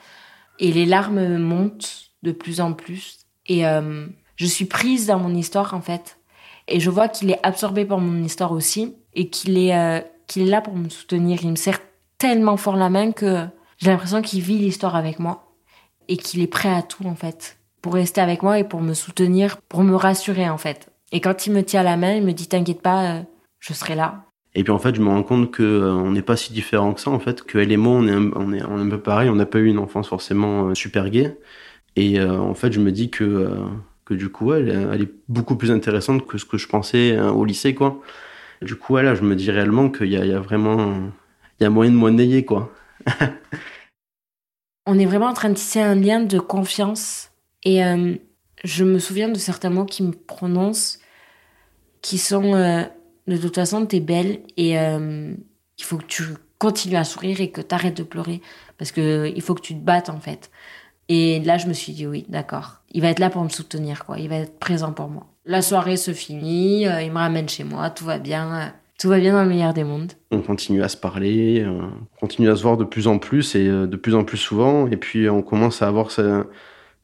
Et 0.58 0.72
les 0.72 0.86
larmes 0.86 1.38
montent 1.38 2.10
de 2.22 2.32
plus 2.32 2.60
en 2.60 2.72
plus. 2.72 3.18
Et 3.46 3.66
euh, 3.66 4.06
je 4.36 4.46
suis 4.46 4.64
prise 4.64 5.06
dans 5.06 5.18
mon 5.18 5.34
histoire, 5.34 5.74
en 5.74 5.80
fait. 5.80 6.18
Et 6.68 6.80
je 6.80 6.90
vois 6.90 7.08
qu'il 7.08 7.30
est 7.30 7.40
absorbé 7.42 7.84
par 7.84 7.98
mon 7.98 8.22
histoire 8.22 8.52
aussi. 8.52 8.96
Et 9.16 9.28
qu'il 9.28 9.58
est, 9.58 9.76
euh, 9.76 9.98
est 10.36 10.44
là 10.44 10.60
pour 10.60 10.76
me 10.76 10.88
soutenir. 10.88 11.40
Il 11.42 11.50
me 11.50 11.56
serre 11.56 11.80
tellement 12.18 12.56
fort 12.56 12.76
la 12.76 12.88
main 12.88 13.10
que 13.10 13.44
j'ai 13.78 13.90
l'impression 13.90 14.22
qu'il 14.22 14.42
vit 14.42 14.58
l'histoire 14.58 14.94
avec 14.94 15.18
moi. 15.18 15.52
Et 16.08 16.16
qu'il 16.16 16.40
est 16.40 16.46
prêt 16.46 16.72
à 16.72 16.82
tout, 16.82 17.04
en 17.06 17.16
fait. 17.16 17.58
Pour 17.82 17.94
rester 17.94 18.20
avec 18.20 18.44
moi 18.44 18.60
et 18.60 18.64
pour 18.64 18.80
me 18.80 18.94
soutenir, 18.94 19.56
pour 19.62 19.82
me 19.82 19.96
rassurer, 19.96 20.48
en 20.48 20.58
fait. 20.58 20.88
Et 21.10 21.20
quand 21.20 21.46
il 21.46 21.52
me 21.52 21.64
tient 21.64 21.82
la 21.82 21.96
main, 21.96 22.14
il 22.14 22.22
me 22.22 22.32
dit 22.32 22.46
T'inquiète 22.46 22.82
pas, 22.82 23.16
euh, 23.16 23.22
je 23.58 23.72
serai 23.72 23.96
là. 23.96 24.22
Et 24.54 24.62
puis 24.62 24.72
en 24.72 24.78
fait, 24.78 24.94
je 24.94 25.02
me 25.02 25.08
rends 25.08 25.24
compte 25.24 25.50
que 25.50 25.82
on 25.82 26.12
n'est 26.12 26.22
pas 26.22 26.36
si 26.36 26.52
différents 26.52 26.94
que 26.94 27.00
ça 27.00 27.10
en 27.10 27.18
fait. 27.18 27.42
Que 27.42 27.58
elle 27.58 27.72
et 27.72 27.76
moi, 27.76 27.92
on 27.94 28.06
est, 28.06 28.12
un, 28.12 28.30
on 28.36 28.52
est, 28.52 28.62
on 28.62 28.78
est 28.78 28.82
un 28.82 28.88
peu 28.88 29.00
pareil. 29.00 29.28
On 29.28 29.34
n'a 29.34 29.44
pas 29.44 29.58
eu 29.58 29.66
une 29.66 29.78
enfance 29.78 30.08
forcément 30.08 30.74
super 30.74 31.10
gaie. 31.10 31.36
Et 31.96 32.20
euh, 32.20 32.38
en 32.38 32.54
fait, 32.54 32.72
je 32.72 32.80
me 32.80 32.92
dis 32.92 33.10
que, 33.10 33.24
euh, 33.24 33.64
que 34.04 34.14
du 34.14 34.28
coup, 34.28 34.52
elle, 34.52 34.68
elle, 34.68 35.02
est 35.02 35.12
beaucoup 35.28 35.56
plus 35.56 35.70
intéressante 35.70 36.26
que 36.26 36.38
ce 36.38 36.44
que 36.44 36.58
je 36.58 36.68
pensais 36.68 37.16
euh, 37.16 37.30
au 37.30 37.44
lycée, 37.44 37.74
quoi. 37.74 38.00
Du 38.62 38.76
coup, 38.76 38.96
là, 38.96 39.14
je 39.14 39.22
me 39.22 39.34
dis 39.34 39.50
réellement 39.50 39.90
qu'il 39.90 40.08
y, 40.08 40.16
a, 40.16 40.40
vraiment 40.40 41.10
il 41.60 41.64
y 41.64 41.66
a 41.66 41.70
moyen 41.70 41.90
de 41.90 41.96
monnayer, 41.96 42.44
quoi. 42.44 42.72
On 44.86 44.98
est 44.98 45.06
vraiment 45.06 45.26
en 45.26 45.34
train 45.34 45.48
de 45.48 45.54
tisser 45.54 45.80
un 45.80 45.94
lien 45.94 46.20
de 46.20 46.38
confiance. 46.38 47.30
Et 47.64 47.80
je 48.62 48.84
me 48.84 49.00
souviens 49.00 49.28
de 49.28 49.38
certains 49.38 49.70
mots 49.70 49.84
qui 49.84 50.04
me 50.04 50.12
prononcent, 50.12 51.00
qui 52.02 52.18
sont 52.18 52.52
de 53.26 53.36
toute 53.36 53.56
façon, 53.56 53.84
t'es 53.86 53.98
belle 53.98 54.42
et 54.56 54.74
il 54.74 55.84
faut 55.84 55.96
que 55.96 56.04
tu 56.04 56.22
continues 56.58 56.96
à 56.96 57.04
sourire 57.04 57.40
et 57.40 57.50
que 57.50 57.60
t'arrêtes 57.60 57.96
de 57.96 58.04
pleurer. 58.04 58.40
Parce 58.78 58.92
que 58.92 59.32
il 59.34 59.42
faut 59.42 59.54
que 59.54 59.60
tu 59.62 59.74
te 59.74 59.80
battes, 59.80 60.08
en 60.08 60.20
fait. 60.20 60.50
Et 61.08 61.40
là, 61.40 61.58
je 61.58 61.66
me 61.66 61.72
suis 61.72 61.92
dit, 61.92 62.06
oui, 62.06 62.24
d'accord. 62.28 62.82
Il 62.92 63.02
va 63.02 63.08
être 63.08 63.18
là 63.18 63.30
pour 63.30 63.42
me 63.42 63.48
soutenir, 63.48 64.04
quoi. 64.04 64.18
Il 64.18 64.28
va 64.28 64.36
être 64.36 64.58
présent 64.58 64.92
pour 64.92 65.08
moi. 65.08 65.26
La 65.48 65.62
soirée 65.62 65.96
se 65.96 66.12
finit, 66.12 66.88
euh, 66.88 67.02
il 67.02 67.12
me 67.12 67.18
ramène 67.18 67.48
chez 67.48 67.62
moi, 67.62 67.88
tout 67.90 68.04
va 68.04 68.18
bien. 68.18 68.54
Euh, 68.54 68.66
tout 68.98 69.08
va 69.08 69.20
bien 69.20 69.32
dans 69.32 69.44
le 69.44 69.48
meilleur 69.48 69.74
des 69.74 69.84
mondes. 69.84 70.12
On 70.32 70.40
continue 70.40 70.82
à 70.82 70.88
se 70.88 70.96
parler, 70.96 71.62
euh, 71.62 71.82
on 72.16 72.20
continue 72.20 72.50
à 72.50 72.56
se 72.56 72.62
voir 72.62 72.76
de 72.76 72.82
plus 72.82 73.06
en 73.06 73.18
plus 73.18 73.54
et 73.54 73.68
de 73.68 73.96
plus 73.96 74.16
en 74.16 74.24
plus 74.24 74.38
souvent. 74.38 74.88
Et 74.88 74.96
puis, 74.96 75.28
on 75.28 75.42
commence 75.42 75.82
à 75.82 75.86
avoir 75.86 76.10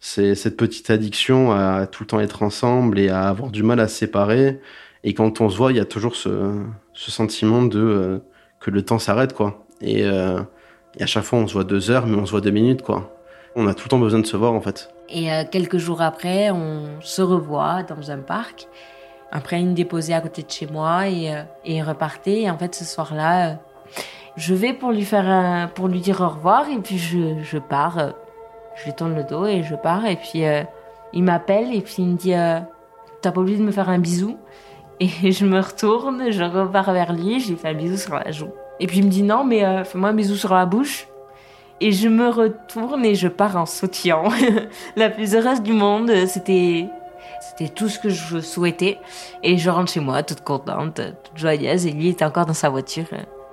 cette 0.00 0.56
petite 0.56 0.90
addiction 0.90 1.52
à 1.52 1.86
tout 1.86 2.02
le 2.02 2.06
temps 2.08 2.18
être 2.18 2.42
ensemble 2.42 2.98
et 2.98 3.10
à 3.10 3.28
avoir 3.28 3.50
du 3.50 3.62
mal 3.62 3.78
à 3.78 3.88
se 3.88 3.96
séparer. 3.96 4.58
Et 5.04 5.14
quand 5.14 5.40
on 5.40 5.50
se 5.50 5.56
voit, 5.56 5.70
il 5.70 5.76
y 5.76 5.80
a 5.80 5.84
toujours 5.84 6.16
ce, 6.16 6.64
sentiment 6.94 7.62
de 7.62 8.22
que 8.58 8.70
le 8.70 8.82
temps 8.82 8.98
s'arrête, 8.98 9.34
quoi. 9.34 9.66
Et, 9.82 10.00
et 10.00 11.02
à 11.02 11.06
chaque 11.06 11.24
fois, 11.24 11.38
on 11.40 11.46
se 11.46 11.52
voit 11.52 11.64
deux 11.64 11.90
heures, 11.90 12.06
mais 12.06 12.16
on 12.16 12.24
se 12.24 12.30
voit 12.30 12.40
deux 12.40 12.50
minutes, 12.50 12.80
quoi. 12.80 13.14
On 13.54 13.66
a 13.66 13.74
tout 13.74 13.84
le 13.84 13.90
temps 13.90 13.98
besoin 13.98 14.20
de 14.20 14.26
se 14.26 14.36
voir 14.36 14.54
en 14.54 14.62
fait. 14.62 14.88
Et 15.12 15.30
euh, 15.30 15.44
quelques 15.48 15.76
jours 15.76 16.00
après, 16.00 16.50
on 16.50 17.00
se 17.00 17.20
revoit 17.20 17.82
dans 17.82 18.10
un 18.10 18.18
parc. 18.18 18.66
Après, 19.30 19.60
il 19.60 19.68
me 19.68 19.74
déposait 19.74 20.14
à 20.14 20.20
côté 20.22 20.42
de 20.42 20.50
chez 20.50 20.66
moi 20.66 21.06
et, 21.06 21.34
euh, 21.34 21.42
il 21.66 21.82
repartait. 21.82 22.42
Et 22.42 22.50
en 22.50 22.56
fait, 22.56 22.74
ce 22.74 22.84
soir-là, 22.84 23.50
euh, 23.50 23.54
je 24.36 24.54
vais 24.54 24.72
pour 24.72 24.90
lui 24.90 25.04
faire 25.04 25.28
un, 25.28 25.68
pour 25.68 25.88
lui 25.88 26.00
dire 26.00 26.22
au 26.22 26.28
revoir 26.28 26.68
et 26.70 26.78
puis 26.78 26.96
je, 26.96 27.42
je 27.42 27.58
pars. 27.58 28.14
je 28.76 28.84
lui 28.86 28.94
tourne 28.94 29.14
le 29.14 29.24
dos 29.24 29.44
et 29.44 29.62
je 29.62 29.74
pars. 29.74 30.06
Et 30.06 30.16
puis 30.16 30.44
il 31.12 31.22
m'appelle 31.22 31.74
et 31.74 31.82
puis 31.82 31.96
il 31.98 32.08
me 32.08 32.16
dit 32.16 32.32
T'as 33.20 33.30
pas 33.30 33.40
oublié 33.40 33.58
de 33.58 33.62
me 33.62 33.72
faire 33.72 33.90
un 33.90 33.98
bisou? 33.98 34.38
Et 34.98 35.08
je 35.30 35.44
me 35.44 35.60
retourne, 35.60 36.30
je 36.30 36.42
repars 36.42 36.90
vers 36.94 37.12
lui, 37.12 37.40
je 37.40 37.50
lui 37.50 37.56
fais 37.56 37.68
un 37.68 37.74
bisou 37.74 37.98
sur 37.98 38.14
la 38.14 38.30
joue. 38.30 38.52
Et 38.80 38.86
puis 38.86 39.00
il 39.00 39.04
me 39.04 39.10
dit 39.10 39.22
Non, 39.22 39.44
mais 39.44 39.84
fais-moi 39.84 40.08
un 40.08 40.14
bisou 40.14 40.36
sur 40.36 40.54
la 40.54 40.64
bouche. 40.64 41.06
Et 41.82 41.90
je 41.90 42.06
me 42.06 42.28
retourne 42.28 43.04
et 43.04 43.16
je 43.16 43.26
pars 43.26 43.56
en 43.56 43.66
sautillant. 43.66 44.28
la 44.96 45.10
plus 45.10 45.34
heureuse 45.34 45.60
du 45.62 45.72
monde, 45.72 46.12
c'était 46.28 46.86
c'était 47.40 47.68
tout 47.74 47.88
ce 47.88 47.98
que 47.98 48.08
je 48.08 48.38
souhaitais. 48.38 48.98
Et 49.42 49.58
je 49.58 49.68
rentre 49.68 49.90
chez 49.90 49.98
moi, 49.98 50.22
toute 50.22 50.42
contente, 50.42 51.00
toute 51.24 51.36
joyeuse. 51.36 51.84
Et 51.86 51.90
lui 51.90 52.10
était 52.10 52.24
encore 52.24 52.46
dans 52.46 52.54
sa 52.54 52.70
voiture. 52.70 53.06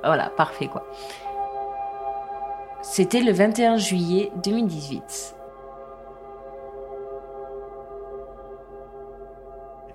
Voilà, 0.03 0.29
parfait 0.29 0.67
quoi. 0.67 0.85
C'était 2.83 3.21
le 3.21 3.31
21 3.31 3.77
juillet 3.77 4.31
2018. 4.43 5.35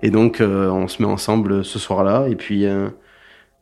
Et 0.01 0.11
donc, 0.11 0.41
euh, 0.41 0.69
on 0.69 0.89
se 0.89 1.01
met 1.01 1.07
ensemble 1.07 1.63
ce 1.63 1.79
soir-là. 1.79 2.27
Et 2.27 2.35
puis, 2.35 2.65
euh, 2.65 2.89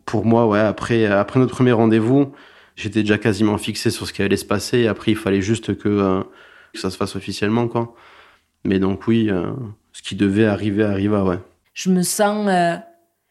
pour 0.04 0.26
moi, 0.26 0.48
ouais, 0.48 0.60
après, 0.60 1.06
après 1.06 1.40
notre 1.40 1.54
premier 1.54 1.74
rendez-vous, 1.74 2.34
j'étais 2.76 3.02
déjà 3.02 3.18
quasiment 3.18 3.58
fixé 3.58 3.90
sur 3.90 4.08
ce 4.08 4.14
qui 4.14 4.22
allait 4.22 4.38
se 4.38 4.46
passer. 4.46 4.80
Et 4.80 4.88
après, 4.88 5.12
il 5.12 5.18
fallait 5.18 5.42
juste 5.42 5.78
que, 5.78 5.90
euh, 5.90 6.24
ça 6.76 6.90
se 6.90 6.98
fasse 6.98 7.16
officiellement, 7.16 7.68
quoi. 7.68 7.96
Mais 8.66 8.80
donc, 8.80 9.08
oui, 9.08 9.30
ce 9.92 10.02
qui 10.02 10.16
devait 10.16 10.46
arriver 10.46 10.84
arriva, 10.84 11.24
ouais. 11.24 11.38
Je 11.74 11.92
me 11.92 12.02
sens 12.02 12.50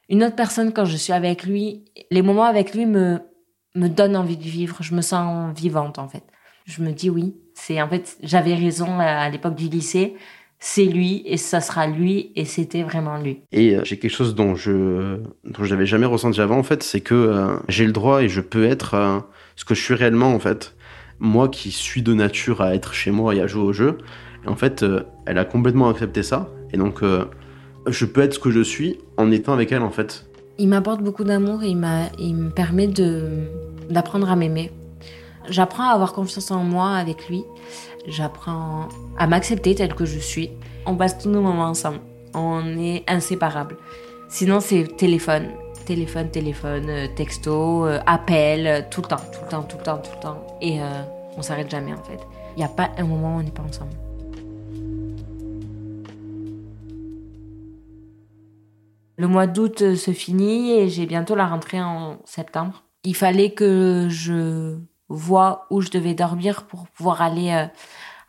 une 0.08 0.22
autre 0.22 0.36
personne 0.36 0.72
quand 0.72 0.84
je 0.84 0.96
suis 0.96 1.12
avec 1.12 1.42
lui. 1.44 1.84
Les 2.10 2.22
moments 2.22 2.44
avec 2.44 2.74
lui 2.74 2.86
me, 2.86 3.18
me 3.74 3.88
donnent 3.88 4.16
envie 4.16 4.36
de 4.36 4.44
vivre. 4.44 4.76
Je 4.80 4.94
me 4.94 5.00
sens 5.00 5.52
vivante, 5.58 5.98
en 5.98 6.06
fait. 6.06 6.22
Je 6.66 6.82
me 6.82 6.92
dis 6.92 7.10
oui. 7.10 7.34
C'est, 7.54 7.82
en 7.82 7.88
fait, 7.88 8.16
j'avais 8.22 8.54
raison 8.54 9.00
à 9.00 9.28
l'époque 9.28 9.56
du 9.56 9.68
lycée 9.68 10.14
c'est 10.64 10.84
lui 10.84 11.22
et 11.26 11.38
ça 11.38 11.60
sera 11.60 11.88
lui 11.88 12.30
et 12.36 12.44
c'était 12.44 12.84
vraiment 12.84 13.18
lui. 13.18 13.40
Et 13.50 13.74
euh, 13.74 13.80
j'ai 13.82 13.98
quelque 13.98 14.12
chose 14.12 14.36
dont 14.36 14.54
je 14.54 15.16
dont 15.42 15.64
j'avais 15.64 15.86
jamais 15.86 16.06
ressenti 16.06 16.40
avant 16.40 16.56
en 16.56 16.62
fait, 16.62 16.84
c'est 16.84 17.00
que 17.00 17.16
euh, 17.16 17.56
j'ai 17.68 17.84
le 17.84 17.90
droit 17.90 18.22
et 18.22 18.28
je 18.28 18.40
peux 18.40 18.64
être 18.64 18.94
euh, 18.94 19.18
ce 19.56 19.64
que 19.64 19.74
je 19.74 19.82
suis 19.82 19.94
réellement 19.94 20.32
en 20.32 20.38
fait. 20.38 20.76
Moi 21.18 21.48
qui 21.48 21.72
suis 21.72 22.02
de 22.02 22.14
nature 22.14 22.60
à 22.60 22.76
être 22.76 22.94
chez 22.94 23.10
moi 23.10 23.34
et 23.34 23.40
à 23.40 23.48
jouer 23.48 23.64
au 23.64 23.72
jeu, 23.72 23.98
et 24.44 24.48
en 24.48 24.54
fait, 24.54 24.84
elle 25.26 25.38
a 25.38 25.44
complètement 25.44 25.88
accepté 25.88 26.22
ça 26.22 26.48
et 26.72 26.76
donc 26.76 27.02
je 27.86 28.04
peux 28.04 28.20
être 28.22 28.34
ce 28.34 28.38
que 28.38 28.50
je 28.50 28.60
suis 28.60 28.98
en 29.16 29.32
étant 29.32 29.52
avec 29.52 29.72
elle 29.72 29.82
en 29.82 29.90
fait. 29.90 30.26
Il 30.58 30.68
m'apporte 30.68 31.02
beaucoup 31.02 31.24
d'amour 31.24 31.64
et 31.64 31.68
il 31.68 31.76
m'a 31.76 32.06
il 32.18 32.36
me 32.36 32.50
permet 32.50 32.86
de 32.86 33.48
d'apprendre 33.90 34.30
à 34.30 34.36
m'aimer. 34.36 34.70
J'apprends 35.48 35.88
à 35.88 35.92
avoir 35.92 36.12
confiance 36.12 36.50
en 36.50 36.62
moi 36.62 36.90
avec 36.90 37.28
lui. 37.28 37.44
J'apprends 38.06 38.88
à 39.16 39.26
m'accepter 39.26 39.74
tel 39.74 39.94
que 39.94 40.04
je 40.04 40.18
suis. 40.18 40.50
On 40.86 40.96
passe 40.96 41.18
tous 41.18 41.28
nos 41.28 41.40
moments 41.40 41.66
ensemble. 41.66 42.00
On 42.34 42.76
est 42.78 43.04
inséparables. 43.08 43.76
Sinon, 44.28 44.60
c'est 44.60 44.96
téléphone. 44.96 45.50
Téléphone, 45.86 46.30
téléphone, 46.30 46.88
euh, 46.88 47.06
texto, 47.14 47.86
euh, 47.86 48.00
appel, 48.06 48.66
euh, 48.66 48.80
tout 48.88 49.02
le 49.02 49.08
temps, 49.08 49.16
tout 49.16 49.40
le 49.42 49.48
temps, 49.48 49.62
tout 49.62 49.76
le 49.78 49.82
temps, 49.82 49.98
tout 49.98 50.10
le 50.14 50.20
temps. 50.20 50.46
Et 50.60 50.78
on 51.36 51.42
s'arrête 51.42 51.70
jamais 51.70 51.92
en 51.92 52.02
fait. 52.02 52.20
Il 52.56 52.58
n'y 52.58 52.64
a 52.64 52.68
pas 52.68 52.90
un 52.98 53.04
moment 53.04 53.36
où 53.36 53.40
on 53.40 53.42
n'est 53.42 53.50
pas 53.50 53.62
ensemble. 53.62 53.92
Le 59.16 59.28
mois 59.28 59.46
d'août 59.46 59.94
se 59.94 60.10
finit 60.12 60.72
et 60.72 60.88
j'ai 60.88 61.06
bientôt 61.06 61.34
la 61.34 61.46
rentrée 61.46 61.80
en 61.80 62.18
septembre. 62.24 62.84
Il 63.04 63.16
fallait 63.16 63.52
que 63.52 64.06
je 64.08 64.76
vois 65.14 65.66
où 65.70 65.80
je 65.80 65.90
devais 65.90 66.14
dormir 66.14 66.64
pour 66.64 66.88
pouvoir 66.88 67.22
aller 67.22 67.50
euh, 67.50 67.66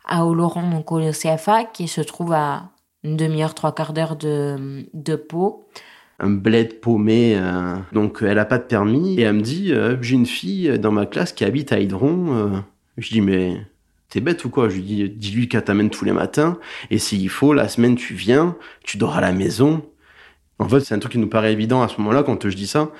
à 0.06 0.24
Oloron, 0.26 0.70
donc 0.70 0.92
au 0.92 1.00
CFA, 1.10 1.64
qui 1.64 1.88
se 1.88 2.00
trouve 2.00 2.32
à 2.32 2.70
une 3.02 3.16
demi-heure, 3.16 3.54
trois 3.54 3.74
quarts 3.74 3.92
d'heure 3.92 4.16
de, 4.16 4.86
de 4.92 5.16
Pau. 5.16 5.68
Un 6.20 6.30
bled 6.30 6.80
paumé, 6.80 7.36
euh, 7.36 7.76
donc 7.92 8.18
elle 8.22 8.38
a 8.38 8.44
pas 8.44 8.58
de 8.58 8.64
permis, 8.64 9.18
et 9.18 9.22
elle 9.22 9.34
me 9.34 9.40
dit 9.40 9.72
euh, 9.72 9.96
J'ai 10.00 10.14
une 10.14 10.26
fille 10.26 10.78
dans 10.78 10.92
ma 10.92 11.06
classe 11.06 11.32
qui 11.32 11.44
habite 11.44 11.72
à 11.72 11.80
Hydron. 11.80 12.62
je 12.98 13.08
dis 13.08 13.20
Mais 13.20 13.56
t'es 14.08 14.20
bête 14.20 14.44
ou 14.44 14.50
quoi? 14.50 14.68
Je 14.68 14.76
lui 14.76 14.82
dis 14.82 15.10
Dis-lui 15.10 15.48
qu'elle 15.48 15.64
t'amène 15.64 15.90
tous 15.90 16.04
les 16.04 16.12
matins, 16.12 16.58
et 16.90 16.98
s'il 16.98 17.28
faut, 17.28 17.52
la 17.52 17.68
semaine 17.68 17.96
tu 17.96 18.14
viens, 18.14 18.56
tu 18.84 18.96
dors 18.96 19.16
à 19.16 19.20
la 19.20 19.32
maison. 19.32 19.82
En 20.58 20.68
fait, 20.68 20.80
c'est 20.80 20.94
un 20.94 20.98
truc 21.00 21.12
qui 21.12 21.18
nous 21.18 21.28
paraît 21.28 21.52
évident 21.52 21.82
à 21.82 21.88
ce 21.88 21.98
moment-là 21.98 22.22
quand 22.22 22.48
je 22.48 22.54
dis 22.54 22.68
ça. 22.68 22.90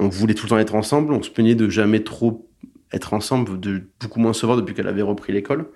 On 0.00 0.08
voulait 0.08 0.34
tout 0.34 0.46
le 0.46 0.50
temps 0.50 0.58
être 0.58 0.74
ensemble, 0.74 1.12
on 1.12 1.22
se 1.22 1.30
plaignait 1.30 1.54
de 1.54 1.68
jamais 1.68 2.02
trop 2.02 2.48
être 2.94 3.12
ensemble, 3.12 3.58
beaucoup 4.00 4.20
moins 4.20 4.32
se 4.32 4.46
voir 4.46 4.56
depuis 4.56 4.74
qu'elle 4.74 4.88
avait 4.88 5.02
repris 5.02 5.32
l'école. 5.32 5.70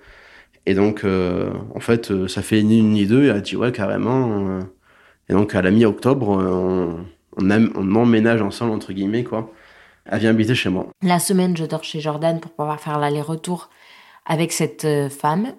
Et 0.65 0.73
donc, 0.73 1.03
euh, 1.03 1.51
en 1.75 1.79
fait, 1.79 2.11
euh, 2.11 2.27
ça 2.27 2.41
fait 2.41 2.61
ni 2.63 2.79
une 2.79 2.91
ni 2.91 3.05
deux. 3.05 3.23
Et 3.23 3.27
elle 3.27 3.37
a 3.37 3.41
dit, 3.41 3.55
ouais, 3.55 3.71
carrément. 3.71 4.47
Euh. 4.47 4.61
Et 5.27 5.33
donc, 5.33 5.53
à 5.55 5.61
la 5.61 5.71
mi-octobre, 5.71 6.29
on, 6.29 7.05
on, 7.37 7.95
emménage 7.95 8.41
ensemble, 8.41 8.71
entre 8.71 8.93
guillemets, 8.93 9.23
quoi. 9.23 9.51
Elle 10.05 10.19
vient 10.19 10.29
habiter 10.31 10.55
chez 10.55 10.69
moi. 10.69 10.87
La 11.03 11.19
semaine, 11.19 11.55
je 11.55 11.65
dors 11.65 11.83
chez 11.83 11.99
Jordan 11.99 12.39
pour 12.39 12.51
pouvoir 12.51 12.79
faire 12.79 12.97
l'aller-retour 12.97 13.69
avec 14.25 14.51
cette 14.51 14.87
femme. 15.09 15.53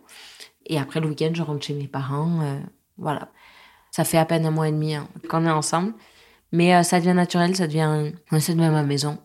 Et 0.66 0.78
après, 0.78 1.00
le 1.00 1.08
week-end, 1.08 1.30
je 1.34 1.42
rentre 1.42 1.64
chez 1.64 1.74
mes 1.74 1.86
parents. 1.86 2.60
voilà. 2.98 3.28
Ça 3.92 4.04
fait 4.04 4.18
à 4.18 4.24
peine 4.24 4.46
un 4.46 4.50
mois 4.50 4.68
et 4.68 4.72
demi 4.72 4.94
hein, 4.94 5.08
qu'on 5.28 5.44
est 5.46 5.50
ensemble. 5.50 5.92
Mais 6.52 6.82
ça 6.82 6.98
devient 6.98 7.14
naturel, 7.14 7.54
ça 7.54 7.68
devient, 7.68 8.12
ça 8.38 8.52
devient 8.52 8.70
ma 8.70 8.82
maison 8.82 9.18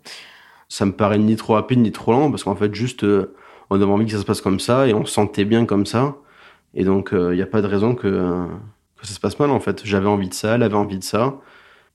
ça 0.69 0.85
me 0.85 0.91
paraît 0.91 1.17
ni 1.17 1.35
trop 1.35 1.53
rapide 1.53 1.79
ni 1.79 1.91
trop 1.91 2.11
lent 2.11 2.29
parce 2.29 2.43
qu'en 2.43 2.55
fait 2.55 2.73
juste 2.73 3.03
euh, 3.03 3.35
on 3.69 3.75
avait 3.75 3.91
envie 3.91 4.05
que 4.05 4.11
ça 4.11 4.19
se 4.19 4.25
passe 4.25 4.41
comme 4.41 4.59
ça 4.59 4.87
et 4.87 4.93
on 4.93 5.05
se 5.05 5.13
sentait 5.13 5.45
bien 5.45 5.65
comme 5.65 5.85
ça 5.85 6.15
et 6.73 6.83
donc 6.83 7.09
il 7.11 7.17
euh, 7.17 7.35
n'y 7.35 7.41
a 7.41 7.45
pas 7.45 7.61
de 7.61 7.67
raison 7.67 7.95
que, 7.95 8.47
que 8.97 9.07
ça 9.07 9.13
se 9.13 9.19
passe 9.19 9.39
mal 9.39 9.51
en 9.51 9.59
fait 9.59 9.81
j'avais 9.83 10.07
envie 10.07 10.29
de 10.29 10.33
ça 10.33 10.55
elle 10.55 10.63
avait 10.63 10.75
envie 10.75 10.99
de 10.99 11.03
ça 11.03 11.35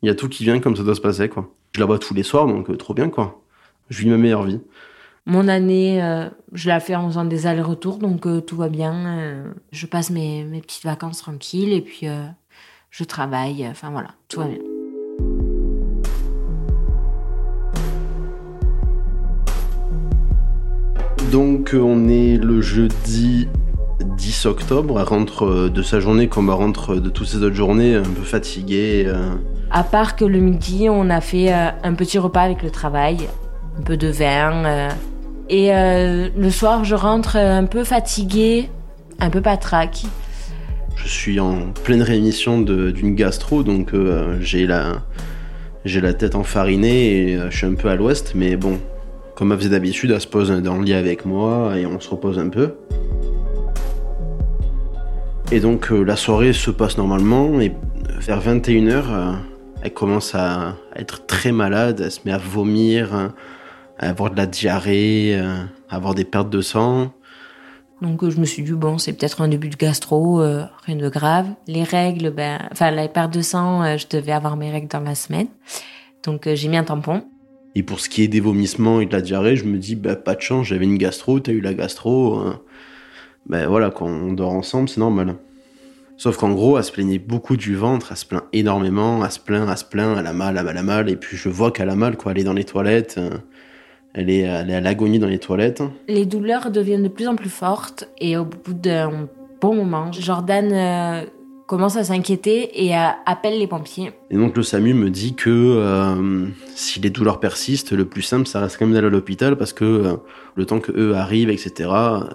il 0.03 0.07
y 0.07 0.11
a 0.11 0.15
tout 0.15 0.29
qui 0.29 0.45
vient 0.45 0.61
comme 0.61 0.77
ça 0.77 0.83
doit 0.83 0.95
se 0.95 1.01
passer 1.01 1.29
quoi 1.29 1.49
je 1.75 1.81
la 1.81 1.87
vois 1.87 1.99
tous 1.99 2.15
les 2.15 2.23
soirs 2.23 2.47
donc 2.47 2.71
euh, 2.71 2.77
trop 2.77 2.95
bien 2.95 3.09
quoi 3.09 3.43
je 3.89 4.03
vis 4.03 4.09
ma 4.09 4.17
meilleure 4.17 4.45
vie 4.45 4.61
mon 5.27 5.49
année, 5.49 6.01
je 6.53 6.69
la 6.69 6.81
fais 6.81 6.97
en 6.97 7.07
faisant 7.07 7.27
des 7.27 7.47
allers-retours, 7.47 7.99
donc 7.99 8.27
tout 8.47 8.57
va 8.57 8.71
bien. 8.71 9.45
je 9.71 9.87
passe 9.87 10.11
mes, 10.11 10.45
mes, 10.45 10.63
petites 10.63 10.83
vacances 10.83 11.19
tranquilles 11.19 11.75
et 11.75 11.83
puis 11.83 12.07
je 12.91 13.05
travaille. 13.05 13.69
Enfin 13.69 13.91
voilà, 13.91 14.13
tout 14.29 14.41
va 14.41 14.47
bien. 14.47 14.59
Donc 21.31 21.77
on 21.79 22.09
est 22.09 22.37
le 22.37 22.61
jeudi 22.61 23.47
10 24.05 24.47
octobre, 24.47 24.99
elle 24.99 25.07
rentre 25.07 25.45
euh, 25.45 25.71
de 25.71 25.81
sa 25.83 26.01
journée 26.01 26.27
comme 26.27 26.49
elle 26.49 26.55
rentre 26.55 26.97
de 26.97 27.09
toutes 27.09 27.29
ses 27.29 27.37
autres 27.39 27.55
journées, 27.55 27.95
un 27.95 28.03
peu 28.03 28.23
fatiguée. 28.23 29.05
Euh. 29.07 29.35
À 29.71 29.85
part 29.85 30.17
que 30.17 30.25
le 30.25 30.41
midi, 30.41 30.89
on 30.91 31.09
a 31.09 31.21
fait 31.21 31.53
euh, 31.53 31.69
un 31.85 31.95
petit 31.95 32.19
repas 32.19 32.43
avec 32.43 32.65
le 32.65 32.71
travail, 32.71 33.29
un 33.79 33.83
peu 33.83 33.97
de 33.97 34.09
vin. 34.09 34.89
Et 35.49 35.71
le 35.73 36.51
soir, 36.51 36.85
je 36.85 36.95
rentre 36.95 37.37
un 37.37 37.65
peu 37.65 37.83
fatiguée, 37.83 38.69
un 39.19 39.31
peu 39.31 39.41
patraque. 39.41 40.03
Je 40.97 41.09
suis 41.09 41.41
en 41.41 41.73
pleine 41.85 42.03
rémission 42.03 42.61
d'une 42.61 43.15
gastro, 43.17 43.65
donc 43.65 43.93
j'ai 44.41 44.65
la, 44.67 45.03
j'ai 45.85 46.01
la 46.01 46.13
tête 46.13 46.37
enfarinée 46.37 47.33
et 47.33 47.39
je 47.51 47.57
suis 47.57 47.67
un 47.67 47.75
peu 47.75 47.89
à 47.89 47.97
l'ouest, 47.97 48.35
mais 48.37 48.55
bon, 48.55 48.79
comme 49.41 49.53
elle 49.53 49.59
faisait 49.59 49.71
d'habitude, 49.71 50.11
elle 50.11 50.21
se 50.21 50.27
pose 50.27 50.51
dans 50.51 50.77
le 50.77 50.85
lit 50.85 50.93
avec 50.93 51.25
moi 51.25 51.75
et 51.75 51.87
on 51.87 51.99
se 51.99 52.11
repose 52.11 52.39
un 52.39 52.51
peu. 52.51 52.75
Et 55.51 55.61
donc 55.61 55.91
euh, 55.91 56.03
la 56.03 56.15
soirée 56.15 56.53
se 56.53 56.71
passe 56.71 56.99
normalement 56.99 57.59
et 57.59 57.73
vers 58.19 58.43
21h, 58.43 58.91
euh, 58.93 59.33
elle 59.81 59.95
commence 59.95 60.35
à, 60.35 60.77
être 60.95 61.25
très 61.25 61.53
malade, 61.53 62.03
elle 62.05 62.11
se 62.11 62.21
met 62.27 62.33
à 62.33 62.37
vomir, 62.37 63.33
à 63.99 64.11
avoir 64.11 64.31
de 64.31 64.37
la 64.37 64.45
diarrhée, 64.45 65.35
euh, 65.39 65.65
à 65.89 65.97
avoir 65.97 66.15
des 66.15 66.25
pertes 66.25 66.51
de 66.51 66.61
sang. 66.61 67.11
Donc 68.03 68.29
je 68.29 68.39
me 68.39 68.45
suis 68.45 68.63
dit 68.63 68.73
bon 68.73 68.99
c'est 68.99 69.15
peut-être 69.15 69.41
un 69.41 69.49
début 69.49 69.71
de 69.71 69.77
gastro, 69.77 70.43
rien 70.85 70.97
de 70.97 71.09
grave. 71.09 71.47
Les 71.67 71.85
règles, 71.85 72.29
ben, 72.29 72.59
enfin 72.73 72.91
la 72.91 73.09
perte 73.09 73.33
de 73.33 73.41
sang, 73.41 73.97
je 73.97 74.05
devais 74.07 74.33
avoir 74.33 74.59
mes 74.59 74.71
règles 74.71 74.89
dans 74.89 75.01
la 75.01 75.15
semaine, 75.15 75.49
donc 76.25 76.47
j'ai 76.47 76.69
mis 76.69 76.77
un 76.77 76.85
tampon. 76.85 77.23
Et 77.75 77.83
pour 77.83 78.01
ce 78.01 78.09
qui 78.09 78.23
est 78.23 78.29
des 78.29 78.41
vomissements 78.41 79.01
et 79.01 79.07
de 79.07 79.13
la 79.13 79.21
diarrhée, 79.21 79.57
je 79.57 79.65
me 79.65 79.79
dis, 79.79 79.95
bah, 79.95 80.17
pas 80.17 80.35
de 80.35 80.41
chance, 80.41 80.67
j'avais 80.67 80.85
une 80.85 80.99
gastro, 80.99 81.39
t'as 81.41 81.53
eu 81.53 81.61
la 81.61 81.75
gastro. 81.75 82.43
Ben 83.47 83.67
voilà, 83.67 83.91
quand 83.91 84.07
on 84.07 84.33
dort 84.33 84.53
ensemble, 84.53 84.89
c'est 84.89 85.01
normal. 85.01 85.37
Sauf 86.17 86.37
qu'en 86.37 86.51
gros, 86.51 86.77
elle 86.77 86.85
se 86.85 86.93
plaignait 86.93 87.19
beaucoup 87.19 87.57
du 87.57 87.75
ventre, 87.75 88.09
elle 88.11 88.17
se 88.19 88.27
plaint 88.27 88.45
énormément, 88.53 89.25
elle 89.25 89.31
se 89.31 89.41
plaint, 89.41 89.67
elle 89.71 89.77
se 89.79 89.87
plaint, 89.87 90.19
elle 90.19 90.27
a 90.27 90.35
mal, 90.35 90.59
elle 90.59 90.77
a 90.77 90.83
mal, 90.83 91.09
et 91.09 91.17
puis 91.17 91.37
je 91.37 91.49
vois 91.49 91.71
qu'elle 91.71 91.89
a 91.89 91.97
mal, 91.97 92.19
quoi. 92.19 92.33
Elle 92.33 92.41
est 92.41 92.45
dans 92.45 92.53
les 92.53 92.65
toilettes, 92.65 93.15
euh, 93.17 93.31
elle 94.13 94.29
est, 94.29 94.41
elle 94.41 94.69
est 94.69 94.75
à 94.75 94.81
l'agonie 94.83 95.19
dans 95.19 95.29
les 95.29 95.39
toilettes. 95.39 95.83
Les 96.09 96.27
douleurs 96.27 96.71
deviennent 96.71 97.05
de 97.05 97.09
plus 97.09 97.27
en 97.27 97.37
plus 97.37 97.49
fortes, 97.49 98.07
et 98.19 98.37
au 98.37 98.45
bout 98.45 98.75
d'un 98.75 99.29
bon 99.63 99.75
moment, 99.75 100.13
Jordan 100.13 100.71
euh, 100.71 101.25
commence 101.71 101.97
à 101.97 102.03
s'inquiéter 102.03 102.85
et 102.85 102.97
appelle 102.97 103.57
les 103.57 103.69
pompiers. 103.69 104.11
Et 104.29 104.37
donc 104.37 104.57
le 104.57 104.65
SAMU 104.65 104.93
me 104.93 105.09
dit 105.09 105.37
que 105.37 105.51
euh, 105.51 106.49
si 106.75 106.99
les 106.99 107.11
douleurs 107.11 107.39
persistent, 107.39 107.93
le 107.93 108.05
plus 108.07 108.23
simple, 108.23 108.49
ça 108.49 108.59
reste 108.59 108.77
quand 108.77 108.87
même 108.87 108.95
d'aller 108.95 109.07
à 109.07 109.11
l'hôpital 109.11 109.57
parce 109.57 109.73
que 109.73 109.85
euh, 109.85 110.17
le 110.57 110.67
temps 110.67 110.81
que 110.81 110.91
eux 110.91 111.15
arrivent, 111.15 111.49
etc., 111.49 111.89